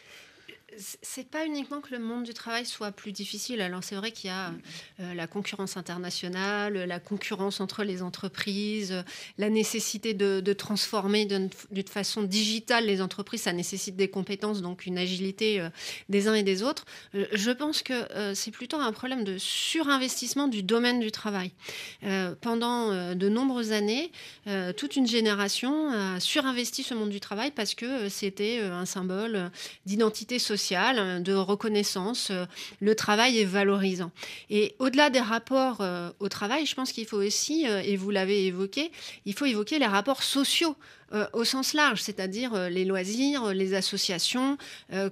c'est 0.79 1.29
pas 1.29 1.45
uniquement 1.45 1.81
que 1.81 1.91
le 1.91 1.99
monde 1.99 2.23
du 2.23 2.33
travail 2.33 2.65
soit 2.65 2.91
plus 2.91 3.11
difficile. 3.11 3.61
Alors 3.61 3.83
c'est 3.83 3.95
vrai 3.95 4.11
qu'il 4.11 4.29
y 4.29 4.33
a 4.33 4.53
euh, 4.99 5.13
la 5.13 5.27
concurrence 5.27 5.77
internationale, 5.77 6.73
la 6.73 6.99
concurrence 6.99 7.59
entre 7.59 7.83
les 7.83 8.01
entreprises, 8.01 9.03
la 9.37 9.49
nécessité 9.49 10.13
de, 10.13 10.53
transformer 10.53 11.25
d'une 11.25 11.49
façon 11.87 12.23
digitale 12.23 12.85
les 12.85 13.01
entreprises. 13.01 13.41
Ça 13.41 13.53
nécessite 13.53 13.95
des 13.95 14.09
compétences, 14.09 14.61
donc 14.61 14.85
une 14.85 14.97
agilité 14.97 15.59
euh, 15.59 15.69
des 16.07 16.27
uns 16.27 16.33
et 16.33 16.43
des 16.43 16.63
autres. 16.63 16.85
Euh, 17.15 17.25
je 17.33 17.51
pense 17.51 17.83
que 17.83 17.93
c'est 18.33 18.51
plutôt 18.51 18.77
un 18.77 18.91
problème 18.91 19.23
de 19.23 19.37
surinvestissement 19.37 20.47
du 20.47 20.63
domaine 20.63 20.99
du 20.99 21.11
travail. 21.11 21.51
pendant 22.41 23.13
de 23.15 23.29
nombreuses 23.29 23.71
années, 23.71 24.11
toute 24.77 24.95
une 24.95 25.07
génération 25.07 25.89
a 25.89 26.19
surinvesti 26.19 26.83
ce 26.83 26.93
monde 26.93 27.09
du 27.09 27.19
travail 27.19 27.51
parce 27.51 27.75
que 27.75 28.09
c'était 28.09 28.59
un 28.59 28.85
symbole 28.85 29.51
d'identité 29.85 30.39
sociale 30.39 30.68
de 30.75 31.33
reconnaissance. 31.33 32.29
Euh, 32.31 32.45
le 32.79 32.95
travail 32.95 33.39
est 33.39 33.45
valorisant. 33.45 34.11
Et 34.49 34.75
au-delà 34.79 35.09
des 35.09 35.19
rapports 35.19 35.77
euh, 35.81 36.11
au 36.19 36.29
travail, 36.29 36.65
je 36.65 36.75
pense 36.75 36.91
qu'il 36.91 37.05
faut 37.05 37.21
aussi, 37.21 37.67
euh, 37.67 37.81
et 37.83 37.95
vous 37.95 38.11
l'avez 38.11 38.45
évoqué, 38.45 38.91
il 39.25 39.33
faut 39.33 39.45
évoquer 39.45 39.79
les 39.79 39.85
rapports 39.85 40.23
sociaux 40.23 40.75
au 41.33 41.43
sens 41.43 41.73
large, 41.73 42.03
c'est-à-dire 42.03 42.69
les 42.69 42.85
loisirs, 42.85 43.51
les 43.51 43.73
associations, 43.73 44.59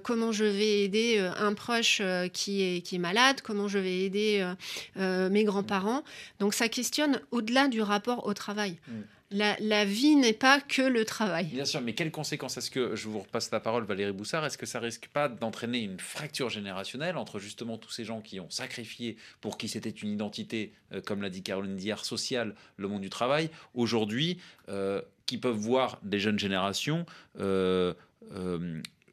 comment 0.04 0.30
je 0.30 0.44
vais 0.44 0.82
aider 0.84 1.18
un 1.18 1.54
proche 1.54 2.00
qui, 2.32 2.62
est, 2.62 2.82
qui 2.82 2.94
est 2.94 3.00
malade, 3.00 3.40
comment 3.42 3.66
je 3.66 3.80
vais 3.80 4.02
aider 4.02 4.48
mes 4.94 5.42
grands-parents. 5.42 6.04
Donc 6.38 6.54
ça 6.54 6.68
questionne 6.68 7.20
au-delà 7.32 7.66
du 7.66 7.82
rapport 7.82 8.28
au 8.28 8.32
travail. 8.32 8.78
Mmh. 8.86 8.92
La, 9.30 9.84
vie 9.84 10.16
n'est 10.16 10.32
pas 10.32 10.58
que 10.58 10.80
le 10.80 11.04
travail. 11.04 11.46
Bien 11.46 11.66
sûr, 11.66 11.82
mais 11.82 11.92
quelles 11.92 12.10
conséquences 12.10 12.56
Est-ce 12.56 12.70
que, 12.70 12.96
je 12.96 13.08
vous 13.08 13.20
repasse 13.20 13.50
la 13.50 13.60
parole 13.60 13.84
Valérie 13.84 14.12
Boussard, 14.12 14.46
est-ce 14.46 14.56
que 14.56 14.64
ça 14.64 14.80
risque 14.80 15.08
pas 15.08 15.28
d'entraîner 15.28 15.80
une 15.80 16.00
fracture 16.00 16.48
générationnelle 16.48 17.18
entre 17.18 17.38
justement 17.38 17.76
tous 17.76 17.90
ces 17.90 18.06
gens 18.06 18.22
qui 18.22 18.40
ont 18.40 18.48
sacrifié 18.48 19.18
pour 19.42 19.58
qui 19.58 19.68
c'était 19.68 19.90
une 19.90 20.08
identité, 20.08 20.72
euh, 20.92 21.02
comme 21.02 21.20
l'a 21.20 21.28
dit 21.28 21.42
Caroline 21.42 21.76
Diard, 21.76 22.06
sociale, 22.06 22.54
le 22.78 22.88
monde 22.88 23.02
du 23.02 23.10
travail, 23.10 23.50
aujourd'hui, 23.74 24.38
euh, 24.70 25.02
qui 25.26 25.36
peuvent 25.36 25.56
voir 25.56 25.98
des 26.02 26.20
jeunes 26.20 26.38
générations 26.38 27.04
euh, 27.38 27.92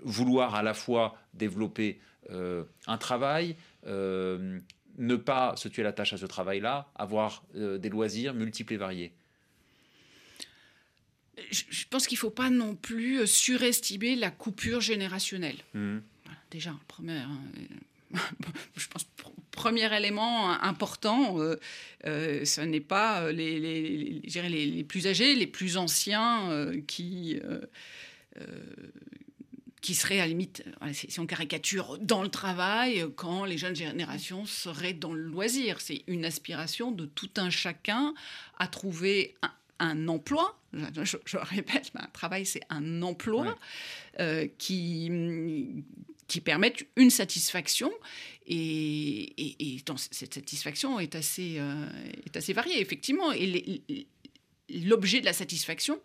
vouloir 0.01 0.55
à 0.55 0.63
la 0.63 0.73
fois 0.73 1.17
développer 1.33 1.99
un 2.29 2.97
travail, 2.97 3.55
ne 3.85 5.15
pas 5.15 5.55
se 5.57 5.67
tuer 5.67 5.83
la 5.83 5.93
tâche 5.93 6.13
à 6.13 6.17
ce 6.17 6.25
travail-là, 6.25 6.87
avoir 6.95 7.43
des 7.53 7.89
loisirs 7.89 8.33
multiples 8.33 8.73
et 8.73 8.77
variés 8.77 9.13
je 11.51 11.85
pense 11.89 12.07
qu'il 12.07 12.15
ne 12.15 12.19
faut 12.19 12.29
pas 12.29 12.49
non 12.49 12.75
plus 12.75 13.21
euh, 13.21 13.25
surestimer 13.25 14.15
la 14.15 14.31
coupure 14.31 14.81
générationnelle. 14.81 15.57
Mmh. 15.73 15.97
déjà, 16.51 16.73
premier, 16.87 17.21
euh, 18.13 18.17
je 18.75 18.87
pense 18.87 19.07
premier 19.51 19.95
élément 19.95 20.49
important, 20.61 21.37
euh, 21.39 21.55
ce 22.45 22.61
n'est 22.61 22.81
pas 22.81 23.31
les, 23.31 23.59
les, 23.59 24.21
les, 24.21 24.65
les, 24.65 24.83
plus 24.83 25.07
âgés, 25.07 25.33
les 25.33 25.47
plus 25.47 25.77
anciens 25.77 26.71
qui 26.87 27.39
qui 29.79 29.93
seraient 29.93 30.19
à 30.19 30.23
la 30.23 30.27
limite, 30.27 30.63
si 30.93 31.19
on 31.19 31.27
caricature, 31.27 31.99
dans 32.01 32.23
le 32.23 32.29
travail, 32.29 33.05
quand 33.15 33.45
les 33.45 33.57
jeunes 33.57 33.75
générations 33.75 34.47
seraient 34.47 34.93
dans 34.93 35.13
le 35.13 35.21
loisir. 35.21 35.79
C'est 35.79 36.03
une 36.07 36.25
aspiration 36.25 36.91
de 36.91 37.05
tout 37.05 37.29
un 37.37 37.51
chacun 37.51 38.15
à 38.57 38.67
trouver 38.67 39.35
un, 39.79 40.07
emploi, 40.07 40.59
je, 40.73 41.37
répète, 41.37 41.91
un 41.95 42.07
travail 42.07 42.45
c'est 42.45 42.61
un 42.69 43.01
emploi 43.01 43.57
euh, 44.19 44.47
qui, 44.57 45.83
qui 46.27 46.41
permettent 46.41 46.85
une 46.95 47.09
satisfaction 47.09 47.91
et, 48.47 49.75
et, 49.75 49.83
cette 50.11 50.33
satisfaction 50.33 50.99
est 50.99 51.15
assez, 51.15 51.55
euh, 51.57 51.87
est 52.25 52.37
assez 52.37 52.53
variée 52.53 52.79
effectivement 52.79 53.31
et 53.31 54.07
l'objet 54.69 55.19
de 55.19 55.25
la 55.25 55.33
satisfaction 55.33 55.99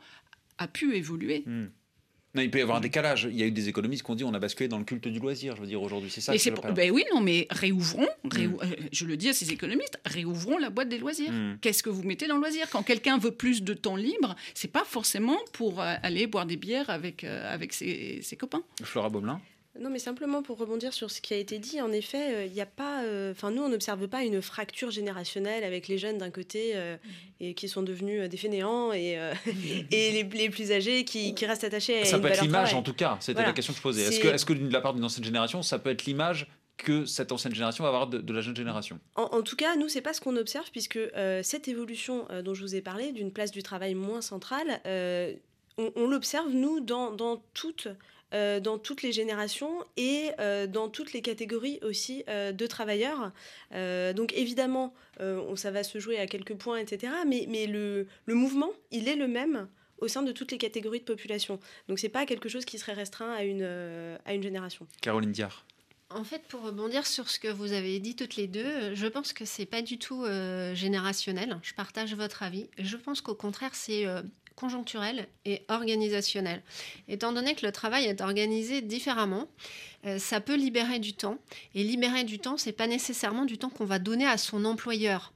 a 0.58 0.68
pu 0.68 0.94
évoluer. 0.94 1.42
Hmm. 1.46 1.68
Non, 2.34 2.42
il 2.42 2.50
peut 2.50 2.58
y 2.58 2.62
avoir 2.62 2.78
un 2.78 2.80
décalage. 2.80 3.28
Il 3.30 3.36
y 3.36 3.42
a 3.42 3.46
eu 3.46 3.50
des 3.50 3.68
économistes 3.68 4.04
qui 4.04 4.10
ont 4.10 4.14
dit 4.14 4.24
on 4.24 4.34
a 4.34 4.38
basculé 4.38 4.68
dans 4.68 4.78
le 4.78 4.84
culte 4.84 5.08
du 5.08 5.18
loisir, 5.18 5.56
je 5.56 5.62
veux 5.62 5.66
dire, 5.66 5.82
aujourd'hui. 5.82 6.10
C'est 6.10 6.20
ça 6.20 6.32
ben 6.72 6.90
Oui, 6.92 7.04
non, 7.12 7.20
mais 7.20 7.48
réouvrons, 7.50 8.08
mm. 8.24 8.28
euh, 8.38 8.66
je 8.92 9.04
le 9.04 9.16
dis 9.16 9.28
à 9.28 9.32
ces 9.32 9.50
économistes, 9.50 9.98
réouvrons 10.06 10.58
la 10.58 10.70
boîte 10.70 10.88
des 10.88 10.98
loisirs. 10.98 11.32
Mm. 11.32 11.58
Qu'est-ce 11.60 11.82
que 11.82 11.90
vous 11.90 12.04
mettez 12.04 12.28
dans 12.28 12.36
le 12.36 12.40
loisir? 12.40 12.68
Quand 12.70 12.82
quelqu'un 12.82 13.18
veut 13.18 13.32
plus 13.32 13.62
de 13.62 13.74
temps 13.74 13.96
libre, 13.96 14.36
c'est 14.54 14.70
pas 14.70 14.84
forcément 14.84 15.38
pour 15.52 15.80
euh, 15.80 15.94
aller 16.02 16.26
boire 16.28 16.46
des 16.46 16.56
bières 16.56 16.88
avec, 16.88 17.24
euh, 17.24 17.52
avec 17.52 17.72
ses, 17.72 18.20
ses 18.22 18.36
copains. 18.36 18.62
Flora 18.82 19.10
Baumelin 19.10 19.40
non, 19.78 19.88
mais 19.88 20.00
simplement 20.00 20.42
pour 20.42 20.58
rebondir 20.58 20.92
sur 20.92 21.12
ce 21.12 21.20
qui 21.20 21.32
a 21.32 21.36
été 21.36 21.60
dit, 21.60 21.80
en 21.80 21.92
effet, 21.92 22.34
euh, 22.34 22.44
il 22.44 22.52
n'y 22.52 22.60
a 22.60 22.66
pas. 22.66 23.04
Euh, 23.04 23.30
enfin, 23.30 23.52
nous, 23.52 23.62
on 23.62 23.68
n'observe 23.68 24.08
pas 24.08 24.24
une 24.24 24.42
fracture 24.42 24.90
générationnelle 24.90 25.62
avec 25.62 25.86
les 25.86 25.96
jeunes 25.96 26.18
d'un 26.18 26.30
côté 26.30 26.72
euh, 26.74 26.96
et 27.38 27.54
qui 27.54 27.68
sont 27.68 27.82
devenus 27.82 28.28
des 28.28 28.36
fainéants 28.36 28.92
et, 28.92 29.16
et 29.92 30.24
les, 30.24 30.50
plus 30.50 30.72
âgés 30.72 31.04
qui, 31.04 31.34
qui 31.34 31.46
restent 31.46 31.62
attachés 31.62 32.02
à 32.02 32.04
Ça 32.04 32.18
peut 32.18 32.28
être 32.28 32.42
l'image, 32.42 32.74
en 32.74 32.82
tout 32.82 32.94
cas. 32.94 33.16
C'était 33.20 33.42
la 33.42 33.52
question 33.52 33.72
que 33.72 33.76
je 33.76 33.82
posais. 33.82 34.02
Est-ce 34.02 34.18
que, 34.18 34.28
est 34.28 34.44
que, 34.44 34.52
de 34.54 34.72
la 34.72 34.80
part 34.80 34.92
d'une 34.92 35.04
ancienne 35.04 35.24
génération, 35.24 35.62
ça 35.62 35.78
peut 35.78 35.90
être 35.90 36.04
l'image 36.04 36.48
que 36.76 37.04
cette 37.04 37.30
ancienne 37.30 37.54
génération 37.54 37.84
va 37.84 37.88
avoir 37.88 38.08
de, 38.08 38.32
la 38.32 38.40
jeune 38.40 38.56
génération? 38.56 38.98
En, 39.14 39.42
tout 39.42 39.54
cas, 39.54 39.76
nous, 39.76 39.88
c'est 39.88 40.00
pas 40.00 40.14
ce 40.14 40.20
qu'on 40.20 40.36
observe, 40.36 40.68
puisque 40.72 40.98
cette 41.42 41.68
évolution 41.68 42.26
dont 42.42 42.54
je 42.54 42.62
vous 42.62 42.74
ai 42.74 42.80
parlé, 42.80 43.12
d'une 43.12 43.32
place 43.32 43.52
du 43.52 43.62
travail 43.62 43.94
moins 43.94 44.20
centrale, 44.20 44.80
on, 45.78 45.92
on 45.94 46.08
l'observe, 46.08 46.50
nous, 46.50 46.80
dans, 46.80 47.12
dans 47.12 47.42
toute 47.54 47.88
euh, 48.32 48.60
dans 48.60 48.78
toutes 48.78 49.02
les 49.02 49.10
générations 49.10 49.84
et 49.96 50.30
euh, 50.38 50.68
dans 50.68 50.88
toutes 50.88 51.12
les 51.12 51.20
catégories 51.20 51.80
aussi 51.82 52.22
euh, 52.28 52.52
de 52.52 52.66
travailleurs. 52.66 53.32
donc 53.72 54.32
évidemment, 54.34 54.94
ça 55.56 55.70
va 55.70 55.82
se 55.82 55.98
jouer 55.98 56.18
à 56.18 56.26
quelques 56.26 56.54
points, 56.54 56.78
etc. 56.78 57.12
Mais, 57.26 57.46
mais 57.48 57.66
le, 57.66 58.06
le, 58.26 58.34
mouvement, 58.34 58.70
il 58.90 59.08
est 59.08 59.16
le 59.16 59.28
même 59.28 59.68
au 59.98 60.08
sein 60.08 60.22
de 60.22 60.32
toutes 60.32 60.52
les 60.52 60.58
catégories 60.58 61.00
de 61.00 61.04
population. 61.04 61.58
Donc 61.88 61.98
c'est 61.98 62.08
pas 62.08 62.24
quelque 62.24 62.48
chose 62.48 62.64
qui 62.64 62.78
serait 62.78 62.94
restreint 62.94 63.32
à 63.32 63.42
une, 63.42 63.64
à 64.24 64.34
une 64.34 64.42
génération. 64.42 64.86
Caroline 65.02 65.32
Diard. 65.32 65.66
En 66.08 66.24
fait, 66.24 66.42
pour 66.48 66.62
rebondir 66.62 67.06
sur 67.06 67.28
ce 67.28 67.38
que 67.38 67.48
vous 67.48 67.72
avez 67.72 68.00
dit 68.00 68.16
toutes 68.16 68.36
les 68.36 68.48
deux, 68.48 68.94
je 68.94 69.06
pense 69.06 69.32
que 69.32 69.44
c'est 69.44 69.66
pas 69.66 69.82
du 69.82 69.98
tout 69.98 70.24
générationnel. 70.74 71.58
Je 71.62 71.74
partage 71.74 72.14
votre 72.14 72.42
avis. 72.42 72.68
Je 72.78 72.96
pense 72.96 73.20
qu'au 73.20 73.34
contraire, 73.34 73.74
c'est 73.74 74.06
conjoncturel 74.60 75.26
et 75.44 75.62
organisationnel. 75.68 76.62
Étant 77.08 77.32
donné 77.32 77.54
que 77.54 77.64
le 77.64 77.72
travail 77.72 78.04
est 78.04 78.20
organisé 78.20 78.82
différemment, 78.82 79.48
euh, 80.06 80.18
ça 80.18 80.40
peut 80.40 80.56
libérer 80.56 80.98
du 80.98 81.14
temps. 81.14 81.38
Et 81.74 81.82
libérer 81.82 82.24
du 82.24 82.38
temps, 82.38 82.56
c'est 82.56 82.72
pas 82.72 82.86
nécessairement 82.86 83.44
du 83.44 83.58
temps 83.58 83.70
qu'on 83.70 83.84
va 83.84 83.98
donner 83.98 84.26
à 84.26 84.36
son 84.36 84.64
employeur. 84.64 85.32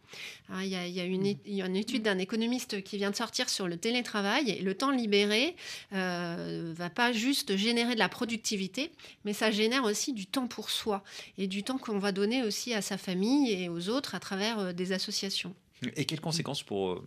Hein, 0.49 0.63
il 0.63 0.69
y, 0.69 1.01
a, 1.01 1.05
une, 1.05 1.77
étude 1.77 2.03
d'un 2.03 2.19
économiste 2.19 2.83
qui 2.83 2.99
vient 2.99 3.11
de 3.11 3.17
sortir 3.17 3.49
sur 3.49 3.67
le 3.67 3.77
télétravail 3.77 4.51
et 4.51 4.61
le 4.61 4.75
temps 4.75 4.91
libéré 4.91 5.57
euh, 5.93 6.73
va 6.77 6.91
pas 6.91 7.13
juste 7.13 7.57
générer 7.57 7.95
de 7.95 7.99
la 7.99 8.09
productivité, 8.09 8.93
mais 9.25 9.33
ça 9.33 9.51
génère 9.51 9.85
aussi 9.85 10.13
du 10.13 10.27
temps 10.27 10.47
pour 10.47 10.71
soi 10.71 11.03
et 11.39 11.47
du 11.47 11.63
temps 11.63 11.79
qu'on 11.79 11.99
va 11.99 12.13
donner 12.13 12.43
aussi 12.43 12.75
à 12.75 12.83
sa 12.83 12.99
famille 12.99 13.53
et 13.53 13.69
aux 13.69 13.89
autres 13.89 14.15
à 14.15 14.21
travers 14.21 14.59
euh, 14.59 14.73
des 14.73 14.93
associations. 14.93 15.55
Et 15.97 16.05
quelles 16.05 16.21
conséquences 16.21 16.63
pour 16.63 16.91
euh, 16.91 17.05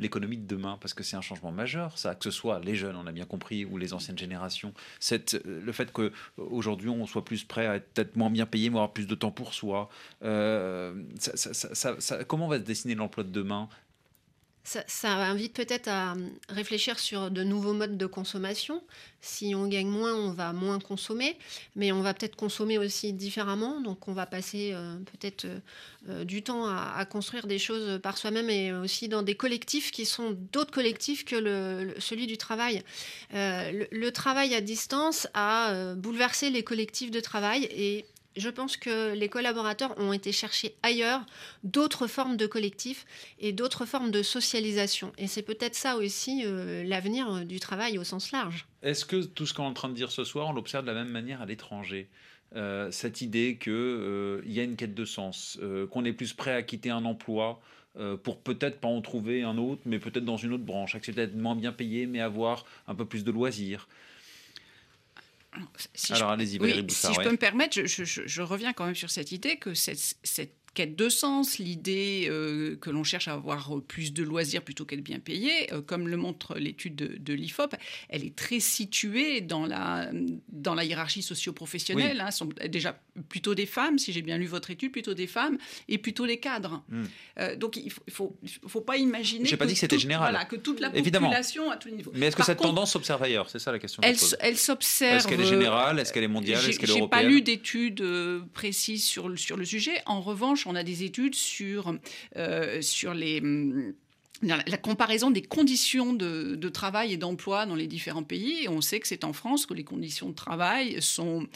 l'économie 0.00 0.36
de 0.36 0.46
demain 0.46 0.78
Parce 0.80 0.94
que 0.94 1.02
c'est 1.02 1.16
un 1.16 1.20
changement 1.20 1.52
majeur, 1.52 1.98
ça, 1.98 2.14
que 2.14 2.24
ce 2.24 2.30
soit 2.30 2.58
les 2.60 2.74
jeunes, 2.74 2.96
on 2.96 3.06
a 3.06 3.12
bien 3.12 3.26
compris, 3.26 3.64
ou 3.64 3.78
les 3.78 3.92
anciennes 3.92 4.18
générations. 4.18 4.72
Cette, 4.98 5.34
euh, 5.34 5.60
le 5.64 5.72
fait 5.72 5.92
qu'aujourd'hui, 5.92 6.88
on 6.88 7.06
soit 7.06 7.24
plus 7.24 7.44
prêt 7.44 7.66
à 7.66 7.76
être 7.76 7.88
peut-être 7.92 8.16
moins 8.16 8.30
bien 8.30 8.46
payé, 8.46 8.70
mais 8.70 8.76
avoir 8.76 8.92
plus 8.92 9.06
de 9.06 9.14
temps 9.14 9.30
pour 9.30 9.54
soi. 9.54 9.88
Euh, 10.22 10.94
comment 12.26 12.48
va 12.48 12.58
se 12.58 12.64
dessiner 12.64 12.94
l'emploi 12.94 13.24
de 13.24 13.30
demain 13.30 13.68
ça, 14.86 15.16
invite 15.16 15.52
peut-être 15.54 15.88
à 15.88 16.12
euh, 16.12 16.28
réfléchir 16.48 16.98
sur 16.98 17.30
de 17.30 17.42
nouveaux 17.42 17.72
modes 17.72 17.96
de 17.96 18.06
consommation. 18.06 18.82
Si 19.20 19.54
on 19.54 19.66
gagne 19.66 19.88
moins, 19.88 20.14
on 20.14 20.30
va 20.30 20.52
moins 20.52 20.78
consommer, 20.78 21.36
mais 21.74 21.92
on 21.92 22.02
va 22.02 22.14
peut-être 22.14 22.36
consommer 22.36 22.78
aussi 22.78 23.12
différemment. 23.12 23.80
Donc 23.80 24.06
on 24.06 24.12
va 24.12 24.26
passer 24.26 24.70
euh, 24.72 24.96
peut-être 24.98 25.46
euh, 26.08 26.24
du 26.24 26.42
temps 26.42 26.66
à, 26.66 27.04
construire 27.04 27.46
des 27.46 27.58
choses 27.58 28.00
par 28.00 28.16
soi-même 28.16 28.48
et 28.48 28.72
aussi 28.72 29.08
dans 29.08 29.22
des 29.22 29.34
collectifs 29.34 29.90
qui 29.90 30.06
sont 30.06 30.36
d'autres 30.52 30.72
collectifs 30.72 31.24
que 31.24 31.36
le, 31.36 31.94
celui 31.98 32.26
du 32.26 32.36
travail. 32.36 32.82
le, 33.32 34.10
travail 34.10 34.54
à 34.54 34.60
distance 34.60 35.26
a 35.34 35.94
bouleversé 35.94 36.50
les 36.50 36.62
collectifs 36.62 37.10
de 37.10 37.20
travail 37.20 37.64
et 37.70 38.04
je 38.36 38.48
pense 38.48 38.76
que 38.76 39.14
les 39.14 39.28
collaborateurs 39.28 39.94
ont 39.98 40.12
été 40.12 40.32
chercher 40.32 40.74
ailleurs 40.82 41.20
d'autres 41.64 42.06
formes 42.06 42.36
de 42.36 42.46
collectifs 42.46 43.04
et 43.38 43.52
d'autres 43.52 43.86
formes 43.86 44.10
de 44.10 44.22
socialisation. 44.22 45.12
Et 45.18 45.26
c'est 45.26 45.42
peut-être 45.42 45.74
ça 45.74 45.96
aussi 45.96 46.42
euh, 46.44 46.84
l'avenir 46.84 47.32
euh, 47.32 47.44
du 47.44 47.60
travail 47.60 47.98
au 47.98 48.04
sens 48.04 48.32
large. 48.32 48.66
Est-ce 48.82 49.04
que 49.04 49.24
tout 49.24 49.46
ce 49.46 49.54
qu'on 49.54 49.64
est 49.64 49.68
en 49.68 49.74
train 49.74 49.88
de 49.88 49.94
dire 49.94 50.10
ce 50.10 50.24
soir, 50.24 50.48
on 50.48 50.52
l'observe 50.52 50.84
de 50.84 50.90
la 50.90 51.02
même 51.02 51.12
manière 51.12 51.42
à 51.42 51.46
l'étranger? 51.46 52.08
Euh, 52.56 52.90
Cette 52.90 53.20
idée 53.20 53.58
qu'il 53.60 54.42
y 54.46 54.60
a 54.60 54.62
une 54.62 54.76
quête 54.76 54.94
de 54.94 55.04
sens, 55.04 55.58
qu'on 55.90 56.04
est 56.04 56.12
plus 56.12 56.32
prêt 56.32 56.54
à 56.54 56.62
quitter 56.62 56.90
un 56.90 57.04
emploi 57.04 57.60
pour 58.22 58.38
peut-être 58.38 58.80
pas 58.80 58.88
en 58.88 59.00
trouver 59.00 59.42
un 59.42 59.58
autre, 59.58 59.82
mais 59.84 59.98
peut-être 59.98 60.24
dans 60.24 60.36
une 60.36 60.52
autre 60.52 60.64
branche, 60.64 60.94
accepter 60.94 61.26
d'être 61.26 61.36
moins 61.36 61.56
bien 61.56 61.72
payé, 61.72 62.06
mais 62.06 62.20
avoir 62.20 62.64
un 62.86 62.94
peu 62.94 63.04
plus 63.04 63.24
de 63.24 63.32
loisirs. 63.32 63.88
Alors, 66.10 66.30
allez-y, 66.30 66.58
Valérie 66.58 66.86
Si 66.88 67.12
je 67.12 67.20
peux 67.20 67.30
me 67.30 67.36
permettre, 67.36 67.84
je, 67.84 68.42
reviens 68.42 68.72
quand 68.72 68.86
même 68.86 68.94
sur 68.94 69.10
cette 69.10 69.32
idée 69.32 69.56
que 69.56 69.74
cette, 69.74 70.16
cette 70.22 70.59
quête 70.74 70.94
de 70.94 71.08
sens, 71.08 71.58
l'idée 71.58 72.28
euh, 72.30 72.76
que 72.76 72.90
l'on 72.90 73.02
cherche 73.02 73.26
à 73.28 73.32
avoir 73.32 73.76
euh, 73.76 73.80
plus 73.80 74.12
de 74.12 74.22
loisirs 74.22 74.62
plutôt 74.62 74.84
qu'être 74.84 75.02
bien 75.02 75.18
payé, 75.18 75.72
euh, 75.72 75.82
comme 75.82 76.06
le 76.06 76.16
montre 76.16 76.56
l'étude 76.56 76.94
de, 76.94 77.34
l'IFOP, 77.34 77.74
elle 78.08 78.24
est 78.24 78.36
très 78.36 78.60
située 78.60 79.40
dans 79.40 79.66
la, 79.66 80.10
dans 80.48 80.74
la 80.74 80.84
hiérarchie 80.84 81.22
socio-professionnelle. 81.22 82.20
Hein, 82.20 82.30
sont 82.30 82.48
déjà 82.68 83.00
plutôt 83.28 83.54
des 83.54 83.66
femmes, 83.66 83.98
si 83.98 84.12
j'ai 84.12 84.22
bien 84.22 84.38
lu 84.38 84.46
votre 84.46 84.70
étude, 84.70 84.92
plutôt 84.92 85.14
des 85.14 85.26
femmes, 85.26 85.58
et 85.88 85.98
plutôt 85.98 86.24
les 86.24 86.38
cadres. 86.38 86.82
Hmm. 86.88 87.04
donc 87.56 87.76
il 87.76 87.86
ne 87.86 88.12
faut, 88.12 88.36
faut, 88.66 88.80
pas 88.80 88.96
imaginer... 88.96 89.46
Je 89.46 89.52
n'ai 89.52 89.56
pas 89.56 89.66
dit 89.66 89.74
que 89.74 89.80
c'était 89.80 89.98
général. 89.98 90.30
Voilà, 90.30 90.44
que 90.44 90.56
toute 90.56 90.80
la 90.80 90.90
population 90.90 91.70
à 91.70 91.76
tout 91.76 91.90
niveau. 91.90 92.12
Mais 92.14 92.26
est-ce 92.26 92.36
que 92.36 92.44
cette 92.44 92.58
tendance 92.58 92.92
s'observe 92.92 93.22
ailleurs? 93.22 93.50
C'est 93.50 93.58
ça 93.58 93.72
la 93.72 93.78
question. 93.78 94.02
Elle, 94.04 94.16
elle 94.40 94.56
s'observe... 94.56 95.16
Est-ce 95.16 95.26
qu'elle 95.26 95.40
est 95.40 95.46
générale? 95.46 95.98
Est-ce 95.98 96.12
qu'elle 96.12 96.24
est 96.24 96.28
mondiale? 96.28 96.64
Est-ce 96.68 96.78
qu'elle 96.78 96.90
est 96.90 96.98
européenne 96.98 97.22
Je 97.22 97.26
n'ai 97.26 97.30
pas 97.30 97.36
lu 97.36 97.42
d'études 97.42 98.04
précises 98.52 99.04
sur, 99.04 99.36
sur 99.38 99.56
le 99.56 99.64
sujet. 99.64 100.02
En 100.06 100.20
revanche, 100.20 100.59
on 100.66 100.74
a 100.74 100.82
des 100.82 101.04
études 101.04 101.34
sur, 101.34 101.94
euh, 102.36 102.80
hum, 103.08 103.94
la, 104.42 104.76
comparaison 104.78 105.30
des 105.30 105.42
conditions 105.42 106.12
de, 106.12 106.68
travail 106.68 107.12
et 107.12 107.16
d'emploi 107.16 107.66
dans 107.66 107.74
les 107.74 107.86
différents 107.86 108.22
pays. 108.22 108.68
On 108.68 108.80
sait 108.80 109.00
que 109.00 109.08
c'est 109.08 109.24
en 109.24 109.32
France 109.32 109.66
que 109.66 109.74
les 109.74 109.84
conditions 109.84 110.28
de 110.28 110.34
travail 110.34 111.02
sont, 111.02 111.46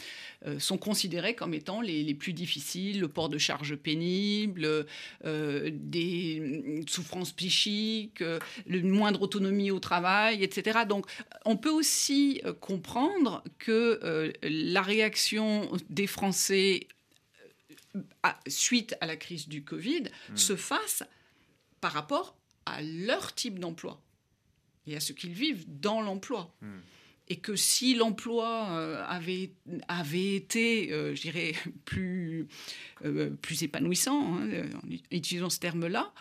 euh, 0.45 0.59
sont 0.59 0.77
considérées 0.77 1.35
comme 1.35 1.53
étant 1.53 1.81
les, 1.81 2.13
plus 2.13 2.33
difficiles, 2.33 2.99
le 2.99 3.07
port 3.07 3.29
de 3.29 3.37
charges 3.37 3.75
pénibles, 3.75 4.85
euh, 5.25 5.69
des 5.73 6.83
souffrances 6.87 7.31
psychiques, 7.31 8.21
euh, 8.21 8.39
une 8.67 8.89
moindre 8.89 9.21
autonomie 9.21 9.71
au 9.71 9.79
travail, 9.79 10.43
etc. 10.43 10.79
Donc 10.87 11.07
on 11.45 11.57
peut 11.57 11.71
aussi 11.71 12.41
comprendre 12.59 13.43
que 13.57 14.33
la 14.43 14.81
réaction 14.81 15.69
des 15.89 16.07
Français 16.07 16.87
suite 18.47 18.95
à 19.01 19.05
la 19.05 19.15
crise 19.15 19.47
du 19.47 19.63
Covid 19.63 20.03
mmh. 20.29 20.37
se 20.37 20.55
fasse 20.55 21.03
par 21.81 21.93
rapport 21.93 22.35
à 22.65 22.81
leur 22.81 23.33
type 23.35 23.59
d'emploi 23.59 24.01
et 24.87 24.95
à 24.95 24.99
ce 24.99 25.13
qu'ils 25.13 25.33
vivent 25.33 25.65
dans 25.67 26.01
l'emploi. 26.01 26.53
Hmm. 26.61 26.79
Et 27.27 27.37
que 27.37 27.55
si 27.55 27.95
l'emploi 27.95 28.69
euh, 28.71 29.03
avait, 29.07 29.51
avait 29.87 30.35
été, 30.35 30.93
euh, 30.93 31.15
je 31.15 31.21
dirais, 31.21 31.53
plus, 31.85 32.47
euh, 33.03 33.31
plus 33.41 33.63
épanouissant, 33.63 34.35
hein, 34.35 34.63
en 34.83 34.89
utilisant 35.11 35.49
ce 35.49 35.59
terme-là, 35.59 36.13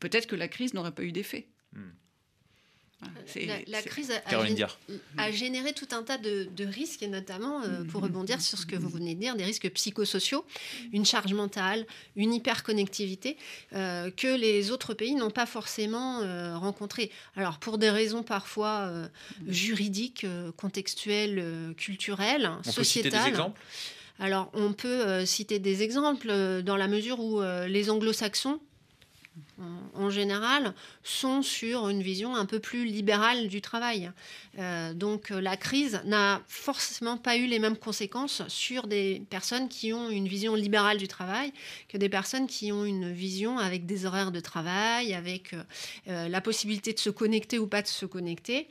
peut-être 0.00 0.26
que 0.26 0.36
la 0.36 0.48
crise 0.48 0.74
n'aurait 0.74 0.94
pas 0.94 1.04
eu 1.04 1.12
d'effet. 1.12 1.46
Hmm. 1.72 1.90
La, 3.66 3.82
crise 3.82 4.12
a, 5.16 5.30
généré 5.30 5.72
tout 5.72 5.88
un 5.92 6.02
tas 6.02 6.18
de, 6.18 6.64
risques, 6.64 7.02
et 7.02 7.08
notamment, 7.08 7.62
euh, 7.62 7.84
pour 7.84 8.02
rebondir 8.02 8.40
sur 8.40 8.58
ce 8.58 8.66
que 8.66 8.76
vous 8.76 8.88
venez 8.88 9.14
de 9.14 9.20
dire, 9.20 9.36
des 9.36 9.44
risques 9.44 9.70
psychosociaux, 9.70 10.44
une 10.92 11.06
charge 11.06 11.32
mentale, 11.32 11.86
une 12.16 12.34
hyperconnectivité, 12.34 13.36
euh, 13.72 14.10
que 14.10 14.36
les 14.36 14.70
autres 14.70 14.94
pays 14.94 15.14
n'ont 15.14 15.30
pas 15.30 15.46
forcément 15.46 16.20
euh, 16.20 16.56
rencontré. 16.58 17.10
Alors, 17.36 17.58
pour 17.58 17.78
des 17.78 17.90
raisons 17.90 18.22
parfois 18.22 18.90
juridiques, 19.46 20.26
contextuelles, 20.56 21.74
culturelles, 21.76 22.50
on 22.58 22.62
sociétales. 22.62 22.74
Peut 22.74 22.84
citer 22.84 23.10
des 23.10 23.28
exemples? 23.28 23.60
Alors, 24.18 24.50
on 24.52 24.72
peut 24.72 25.24
citer 25.24 25.58
des 25.58 25.82
exemples 25.82 26.62
dans 26.62 26.76
la 26.76 26.88
mesure 26.88 27.20
où 27.20 27.40
les 27.66 27.90
anglo-saxons 27.90 28.60
en 29.94 30.10
général, 30.10 30.74
sont 31.02 31.42
sur 31.42 31.88
une 31.88 32.02
vision 32.02 32.34
un 32.34 32.46
peu 32.46 32.60
plus 32.60 32.84
libérale 32.84 33.48
du 33.48 33.60
travail. 33.60 34.10
Euh, 34.58 34.94
donc 34.94 35.30
euh, 35.30 35.40
la 35.40 35.56
crise 35.56 36.00
n'a 36.04 36.42
forcément 36.48 37.16
pas 37.16 37.36
eu 37.36 37.46
les 37.46 37.58
mêmes 37.58 37.76
conséquences 37.76 38.42
sur 38.48 38.86
des 38.86 39.22
personnes 39.30 39.68
qui 39.68 39.92
ont 39.92 40.10
une 40.10 40.26
vision 40.26 40.54
libérale 40.54 40.98
du 40.98 41.08
travail 41.08 41.52
que 41.88 41.98
des 41.98 42.08
personnes 42.08 42.46
qui 42.46 42.72
ont 42.72 42.84
une 42.84 43.12
vision 43.12 43.58
avec 43.58 43.86
des 43.86 44.06
horaires 44.06 44.32
de 44.32 44.40
travail, 44.40 45.14
avec 45.14 45.54
euh, 46.08 46.28
la 46.28 46.40
possibilité 46.40 46.92
de 46.92 46.98
se 46.98 47.10
connecter 47.10 47.58
ou 47.58 47.66
pas 47.66 47.82
de 47.82 47.88
se 47.88 48.06
connecter. 48.06 48.68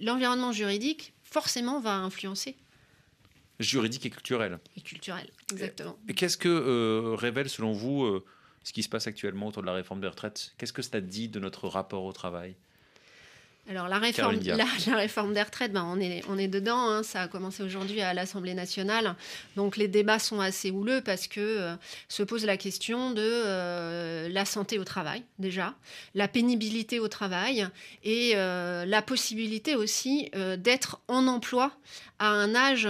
L'environnement 0.00 0.52
juridique, 0.52 1.12
forcément, 1.22 1.80
va 1.80 1.94
influencer 1.94 2.56
juridique 3.58 4.04
et 4.04 4.10
culturel. 4.10 4.58
Et 4.76 4.82
culturel, 4.82 5.30
exactement. 5.50 5.96
Et 6.08 6.14
qu'est-ce 6.14 6.36
que 6.36 7.14
révèle 7.14 7.48
selon 7.48 7.72
vous 7.72 8.22
ce 8.66 8.72
qui 8.72 8.82
se 8.82 8.88
passe 8.88 9.06
actuellement 9.06 9.46
autour 9.46 9.62
de 9.62 9.68
la 9.68 9.74
réforme 9.74 10.00
des 10.00 10.08
retraites. 10.08 10.52
Qu'est-ce 10.58 10.72
que 10.72 10.82
ça 10.82 11.00
dit 11.00 11.28
de 11.28 11.38
notre 11.38 11.68
rapport 11.68 12.02
au 12.02 12.12
travail? 12.12 12.56
Alors 13.68 13.88
la 13.88 13.98
réforme, 13.98 14.38
la, 14.44 14.96
réforme 14.96 15.34
des 15.34 15.42
retraites, 15.42 15.72
ben, 15.72 15.84
on, 15.88 15.98
est, 15.98 16.22
on 16.28 16.38
est 16.38 16.46
dedans, 16.46 16.88
hein. 16.88 17.02
ça 17.02 17.22
a 17.22 17.28
commencé 17.28 17.62
aujourd'hui 17.62 18.00
à 18.00 18.14
l'Assemblée 18.14 18.54
nationale. 18.54 19.16
Donc 19.56 19.76
les 19.76 19.88
débats 19.88 20.20
sont 20.20 20.40
assez 20.40 20.70
houleux 20.70 21.00
parce 21.04 21.26
que 21.26 21.40
euh, 21.40 21.74
se 22.08 22.22
pose 22.22 22.44
la 22.44 22.56
question 22.56 23.10
de 23.10 23.22
euh, 23.22 24.28
la 24.28 24.44
santé 24.44 24.78
au 24.78 24.84
travail 24.84 25.24
déjà, 25.38 25.74
la 26.14 26.28
pénibilité 26.28 27.00
au 27.00 27.08
travail 27.08 27.66
et 28.04 28.32
euh, 28.34 28.84
la 28.84 29.02
possibilité 29.02 29.74
aussi 29.74 30.30
d'être 30.58 31.00
en 31.08 31.26
emploi 31.26 31.72
à 32.18 32.28
un 32.28 32.54
âge 32.54 32.88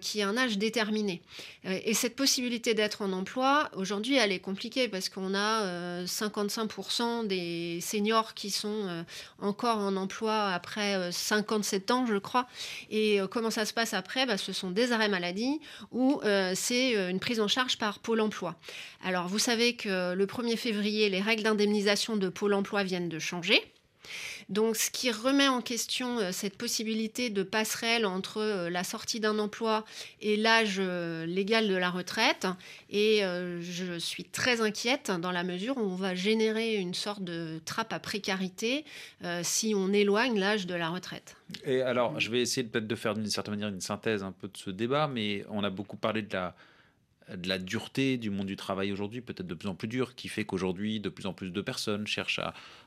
qui 0.00 0.20
est 0.20 0.22
un 0.22 0.36
âge 0.36 0.58
déterminé. 0.58 1.22
et 1.64 1.94
cette 1.94 2.14
possibilité 2.14 2.74
d'être 2.74 3.02
en 3.02 3.12
emploi, 3.12 3.68
aujourd'hui, 3.74 4.16
elle 4.16 4.32
est 4.32 4.38
compliquée 4.38 4.88
parce 4.88 5.08
qu'on 5.08 5.34
a 5.34 6.04
55% 6.04 7.26
des 7.26 7.80
seniors 7.80 8.34
qui 8.34 8.50
sont 8.50 9.04
encore 9.40 9.78
en 9.78 9.96
emploi 9.96 10.09
après 10.28 11.10
57 11.12 11.90
euh, 11.90 11.94
ans, 11.94 12.06
je 12.06 12.16
crois. 12.16 12.46
Et 12.90 13.20
euh, 13.20 13.26
comment 13.26 13.50
ça 13.50 13.64
se 13.64 13.72
passe 13.72 13.94
après? 13.94 14.26
Bah, 14.26 14.36
Ce 14.36 14.52
sont 14.52 14.70
des 14.70 14.92
arrêts 14.92 15.08
maladie 15.08 15.60
ou 15.92 16.20
euh, 16.24 16.52
c'est 16.54 16.92
une 17.10 17.20
prise 17.20 17.40
en 17.40 17.48
charge 17.48 17.78
par 17.78 17.98
Pôle 17.98 18.20
emploi. 18.20 18.56
Alors, 19.04 19.28
vous 19.28 19.38
savez 19.38 19.74
que 19.74 20.14
le 20.14 20.26
1er 20.26 20.56
février, 20.56 21.08
les 21.08 21.20
règles 21.20 21.42
d'indemnisation 21.42 22.16
de 22.16 22.28
Pôle 22.28 22.54
emploi 22.54 22.82
viennent 22.82 23.08
de 23.08 23.18
changer. 23.18 23.69
Donc, 24.50 24.76
ce 24.76 24.90
qui 24.90 25.12
remet 25.12 25.46
en 25.46 25.62
question 25.62 26.18
euh, 26.18 26.32
cette 26.32 26.58
possibilité 26.58 27.30
de 27.30 27.44
passerelle 27.44 28.04
entre 28.04 28.38
euh, 28.38 28.68
la 28.68 28.82
sortie 28.82 29.20
d'un 29.20 29.38
emploi 29.38 29.84
et 30.20 30.36
l'âge 30.36 30.78
euh, 30.80 31.24
légal 31.24 31.68
de 31.68 31.76
la 31.76 31.88
retraite. 31.88 32.48
Et 32.90 33.20
je 33.60 33.98
suis 33.98 34.24
très 34.24 34.60
inquiète 34.60 35.12
dans 35.12 35.30
la 35.30 35.44
mesure 35.44 35.76
où 35.76 35.82
on 35.82 35.94
va 35.94 36.16
générer 36.16 36.74
une 36.74 36.94
sorte 36.94 37.22
de 37.22 37.60
trappe 37.64 37.92
à 37.92 38.00
précarité 38.00 38.84
si 39.42 39.74
on 39.76 39.92
éloigne 39.92 40.38
l'âge 40.38 40.66
de 40.66 40.74
la 40.74 40.88
retraite. 40.88 41.36
Et 41.64 41.82
alors, 41.82 42.18
je 42.18 42.30
vais 42.30 42.40
essayer 42.40 42.66
peut-être 42.66 42.88
de 42.88 42.94
faire 42.96 43.14
d'une 43.14 43.26
certaine 43.26 43.54
manière 43.54 43.68
une 43.68 43.80
synthèse 43.80 44.24
un 44.24 44.32
peu 44.32 44.48
de 44.48 44.56
ce 44.56 44.70
débat, 44.70 45.06
mais 45.06 45.44
on 45.50 45.62
a 45.62 45.70
beaucoup 45.70 45.96
parlé 45.96 46.22
de 46.22 46.32
la 46.32 46.56
de 47.36 47.48
la 47.48 47.58
dureté 47.58 48.16
du 48.16 48.30
monde 48.30 48.46
du 48.46 48.56
travail 48.56 48.92
aujourd'hui, 48.92 49.20
peut-être 49.20 49.46
de 49.46 49.54
plus 49.54 49.68
en 49.68 49.74
plus 49.74 49.88
dur, 49.88 50.14
qui 50.14 50.28
fait 50.28 50.44
qu'aujourd'hui, 50.44 51.00
de 51.00 51.08
plus 51.08 51.26
en 51.26 51.32
plus 51.32 51.50
de 51.50 51.60
personnes 51.60 52.06
cherchent 52.06 52.40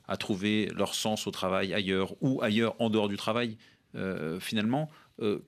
à, 0.07 0.17
trouver 0.17 0.69
leur 0.75 0.95
sens 0.95 1.27
au 1.27 1.31
travail 1.31 1.73
ailleurs 1.73 2.15
ou 2.21 2.41
ailleurs 2.41 2.75
en 2.79 2.89
dehors 2.89 3.09
du 3.09 3.17
travail. 3.17 3.57
Euh, 3.95 4.39
finalement, 4.39 4.89
euh, 5.21 5.39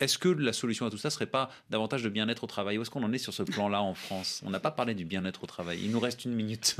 est-ce 0.00 0.18
que 0.18 0.28
la 0.28 0.52
solution 0.52 0.84
à 0.84 0.90
tout 0.90 0.98
ça 0.98 1.08
serait 1.08 1.26
pas 1.26 1.50
davantage 1.70 2.02
de 2.02 2.10
bien-être 2.10 2.44
au 2.44 2.46
travail? 2.46 2.76
Où 2.76 2.82
est-ce 2.82 2.90
qu'on 2.90 3.02
en 3.02 3.12
est 3.14 3.18
sur 3.18 3.32
ce 3.32 3.42
plan-là 3.42 3.80
en 3.80 3.94
France? 3.94 4.42
On 4.44 4.50
n'a 4.50 4.60
pas 4.60 4.70
parlé 4.70 4.94
du 4.94 5.06
bien-être 5.06 5.44
au 5.44 5.46
travail. 5.46 5.80
Il 5.82 5.90
nous 5.90 6.00
reste 6.00 6.26
une 6.26 6.34
minute. 6.34 6.76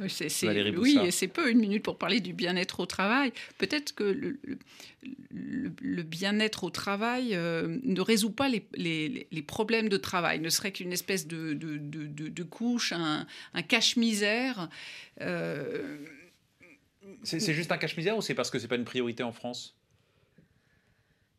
oui, 0.00 0.98
et 1.02 1.10
c'est 1.10 1.28
peu 1.28 1.50
une 1.50 1.60
minute 1.60 1.82
pour 1.82 1.96
parler 1.96 2.20
du 2.20 2.34
bien-être 2.34 2.80
au 2.80 2.86
travail. 2.86 3.32
Peut-être 3.56 3.94
que 3.94 4.04
le, 4.04 6.02
bien-être 6.02 6.64
au 6.64 6.70
travail 6.70 7.34
euh, 7.34 7.78
ne 7.84 8.00
résout 8.02 8.32
pas 8.32 8.50
les, 8.50 9.44
problèmes 9.46 9.88
de 9.88 9.96
travail, 9.96 10.40
ne 10.40 10.50
serait 10.50 10.72
qu'une 10.72 10.92
espèce 10.92 11.26
de, 11.26 11.54
de, 11.54 12.42
couche, 12.42 12.92
un, 12.92 13.26
cache-misère. 13.66 14.68
Euh, 15.22 15.96
c'est 17.22 17.54
juste 17.54 17.72
un 17.72 17.78
cache-misère 17.78 18.16
ou 18.18 18.20
c'est 18.20 18.34
parce 18.34 18.50
que 18.50 18.58
c'est 18.58 18.68
pas 18.68 18.76
une 18.76 18.84
priorité 18.84 19.22
en 19.22 19.32
France? 19.32 19.79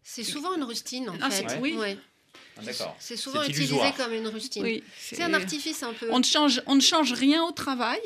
C'est 0.03 0.23
souvent 0.23 0.55
une 0.55 0.63
rustine, 0.63 1.09
en 1.09 1.17
ah, 1.21 1.29
fait. 1.29 1.59
Oui. 1.61 1.77
Ah, 2.57 2.63
d'accord. 2.63 2.95
C'est 2.99 3.15
souvent 3.15 3.43
utilisé 3.43 3.77
comme 3.95 4.13
une 4.13 4.27
rustine. 4.27 4.81
c'est 4.97 5.21
un 5.21 5.33
artifice 5.33 5.83
un 5.83 5.93
peu. 5.93 6.09
On 6.11 6.19
ne 6.19 6.23
change, 6.23 6.61
on 6.65 6.75
ne 6.75 6.81
change 6.81 7.13
rien 7.13 7.43
au 7.43 7.51
travail. 7.51 8.01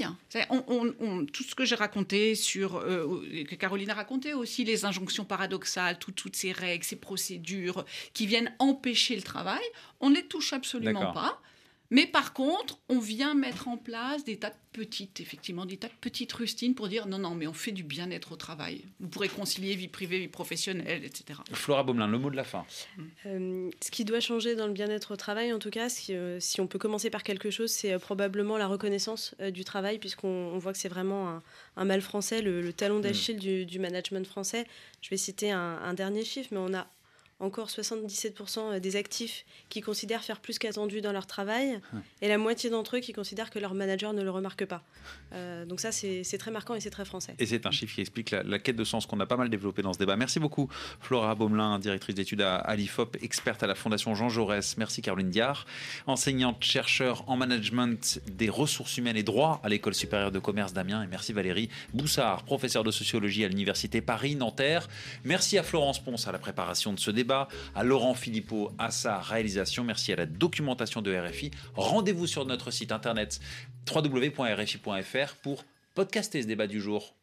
On, 0.49 1.25
tout 1.25 1.43
ce 1.43 1.55
que 1.55 1.65
j'ai 1.65 1.75
raconté 1.75 2.35
sur, 2.35 2.77
euh, 2.77 3.23
que 3.49 3.55
Caroline 3.55 3.89
a 3.89 3.95
raconté 3.95 4.33
aussi, 4.33 4.63
les 4.63 4.85
injonctions 4.85 5.25
paradoxales, 5.25 5.97
toutes 5.99 6.35
ces 6.35 6.51
règles, 6.51 6.83
ces 6.83 6.95
procédures 6.95 7.85
qui 8.13 8.27
viennent 8.27 8.53
empêcher 8.59 9.15
le 9.15 9.23
travail, 9.23 9.63
on 9.99 10.09
ne 10.09 10.15
les 10.15 10.25
touche 10.25 10.53
absolument 10.53 11.11
pas. 11.11 11.41
Mais 11.91 12.07
par 12.07 12.33
contre, 12.33 12.79
on 12.89 12.99
vient 12.99 13.35
mettre 13.35 13.67
en 13.67 13.77
place 13.77 14.23
des 14.23 14.37
tas 14.37 14.49
de 14.49 14.55
petites, 14.71 15.19
effectivement, 15.21 15.65
des 15.65 15.77
tas 15.77 15.87
de 15.87 15.93
petites 16.01 16.33
rustines 16.33 16.73
pour 16.73 16.87
dire 16.87 17.07
non, 17.07 17.19
non, 17.19 17.35
mais 17.35 17.47
on 17.47 17.53
fait 17.53 17.71
du 17.71 17.83
bien-être 17.83 18.31
au 18.31 18.35
travail. 18.35 18.83
Vous 18.99 19.07
pourrez 19.07 19.29
concilier 19.29 19.75
vie 19.75 19.87
privée, 19.87 20.19
vie 20.19 20.27
professionnelle, 20.27 21.05
etc. 21.05 21.39
Flora 21.53 21.83
Baumelin, 21.83 22.07
le 22.07 22.17
mot 22.17 22.29
de 22.29 22.35
la 22.35 22.43
fin. 22.43 22.65
Euh, 23.25 23.69
ce 23.81 23.91
qui 23.91 24.03
doit 24.03 24.19
changer 24.19 24.55
dans 24.55 24.67
le 24.67 24.73
bien-être 24.73 25.13
au 25.13 25.15
travail, 25.15 25.53
en 25.53 25.59
tout 25.59 25.69
cas, 25.69 25.89
si, 25.89 26.13
euh, 26.15 26.39
on 26.57 26.67
peut 26.67 26.79
commencer 26.79 27.09
par 27.09 27.23
quelque 27.23 27.51
chose, 27.51 27.71
c'est 27.71 27.93
euh, 27.93 27.99
probablement 27.99 28.57
la 28.57 28.67
reconnaissance 28.67 29.35
du 29.51 29.63
travail, 29.63 29.99
puisqu'on 29.99 30.57
voit 30.57 30.73
que 30.73 30.79
c'est 30.79 30.89
vraiment 30.89 31.39
un, 31.77 31.85
mal 31.85 32.01
français, 32.01 32.41
le, 32.41 32.73
talon 32.73 32.99
d'Achille 32.99 33.37
mm. 33.37 33.65
du, 33.65 33.79
management 33.79 34.25
français. 34.25 34.65
Je 35.01 35.09
vais 35.09 35.17
citer 35.17 35.51
un, 35.51 35.59
un 35.83 35.93
dernier 35.93 36.25
chiffre, 36.25 36.49
mais 36.51 36.57
on 36.57 36.73
a 36.73 36.87
encore 37.39 37.67
77% 37.67 38.59
euh, 38.59 38.79
des 38.79 38.95
actifs 38.95 39.45
qui 39.69 39.81
considèrent 39.81 40.23
faire 40.23 40.39
plus 40.39 40.57
qu'attendu 40.57 41.01
dans 41.01 41.11
leur 41.11 41.27
travail 41.27 41.79
et 42.21 42.29
la 42.29 42.37
moitié 42.37 42.69
d'entre 42.69 42.97
eux 42.97 42.99
qui 42.99 43.11
considèrent 43.11 43.49
que 43.49 43.59
leur 43.59 43.73
manager 43.73 44.13
ne 44.13 44.23
le 44.23 44.29
remarque 44.29 44.65
pas. 44.65 44.83
Euh, 45.33 45.65
donc 45.65 45.81
ça, 45.81 45.91
c'est 45.91 46.37
très 46.37 46.51
marquant 46.51 46.75
et 46.75 46.79
c'est 46.79 46.89
très 46.89 47.03
français. 47.03 47.35
Et 47.39 47.45
c'est 47.45 47.65
un 47.65 47.71
chiffre 47.71 47.95
qui 47.95 48.01
explique 48.01 48.31
la, 48.31 48.59
quête 48.59 48.77
de 48.77 48.83
sens 48.83 49.05
qu'on 49.05 49.19
a 49.19 49.25
pas 49.25 49.35
mal 49.35 49.49
développé 49.49 49.81
dans 49.81 49.91
ce 49.91 49.99
débat. 49.99 50.15
Merci 50.15 50.39
beaucoup 50.39 50.69
Flora 51.01 51.35
Baumelin, 51.35 51.77
directrice 51.79 52.15
d'études 52.15 52.41
à, 52.41 52.75
l'IFOP, 52.75 53.17
experte 53.21 53.63
à 53.63 53.67
la 53.67 53.75
Fondation 53.75 54.15
Jean 54.15 54.29
Jaurès. 54.29 54.77
Merci 54.77 55.01
Caroline 55.01 55.29
Diard, 55.29 55.65
enseignante, 56.07 56.63
chercheur 56.63 57.29
en 57.29 57.35
management 57.35 58.21
des 58.27 58.49
ressources 58.49 58.97
humaines 58.97 59.17
et 59.17 59.23
droit 59.23 59.59
à 59.63 59.69
l'École 59.69 59.93
supérieure 59.93 60.31
de 60.31 60.39
commerce 60.39 60.71
d'Amiens. 60.71 61.03
Et 61.03 61.07
merci 61.07 61.33
Valérie 61.33 61.69
Boussard, 61.93 62.43
professeure 62.43 62.83
de 62.83 62.91
sociologie 62.91 63.43
à 63.43 63.49
l'Université 63.49 63.99
Paris-Nanterre. 63.99 64.87
Merci 65.25 65.57
à 65.57 65.63
Florence 65.63 66.01
Ponce 66.03 66.27
à 66.27 66.31
la 66.31 66.39
préparation 66.39 66.93
de 66.93 66.99
ce 66.99 67.11
débat 67.11 67.24
à 67.31 67.83
Laurent 67.83 68.13
Philippot 68.13 68.71
à 68.77 68.91
sa 68.91 69.19
réalisation. 69.19 69.83
Merci 69.83 70.13
à 70.13 70.15
la 70.15 70.25
documentation 70.25 71.01
de 71.01 71.15
RFI. 71.15 71.51
Rendez-vous 71.75 72.27
sur 72.27 72.45
notre 72.45 72.71
site 72.71 72.91
internet 72.91 73.39
www.rfi.fr 73.93 75.35
pour 75.41 75.63
Podcastez 75.93 76.41
ce 76.41 76.47
débat 76.47 76.67
du 76.67 76.81
jour. 76.81 77.13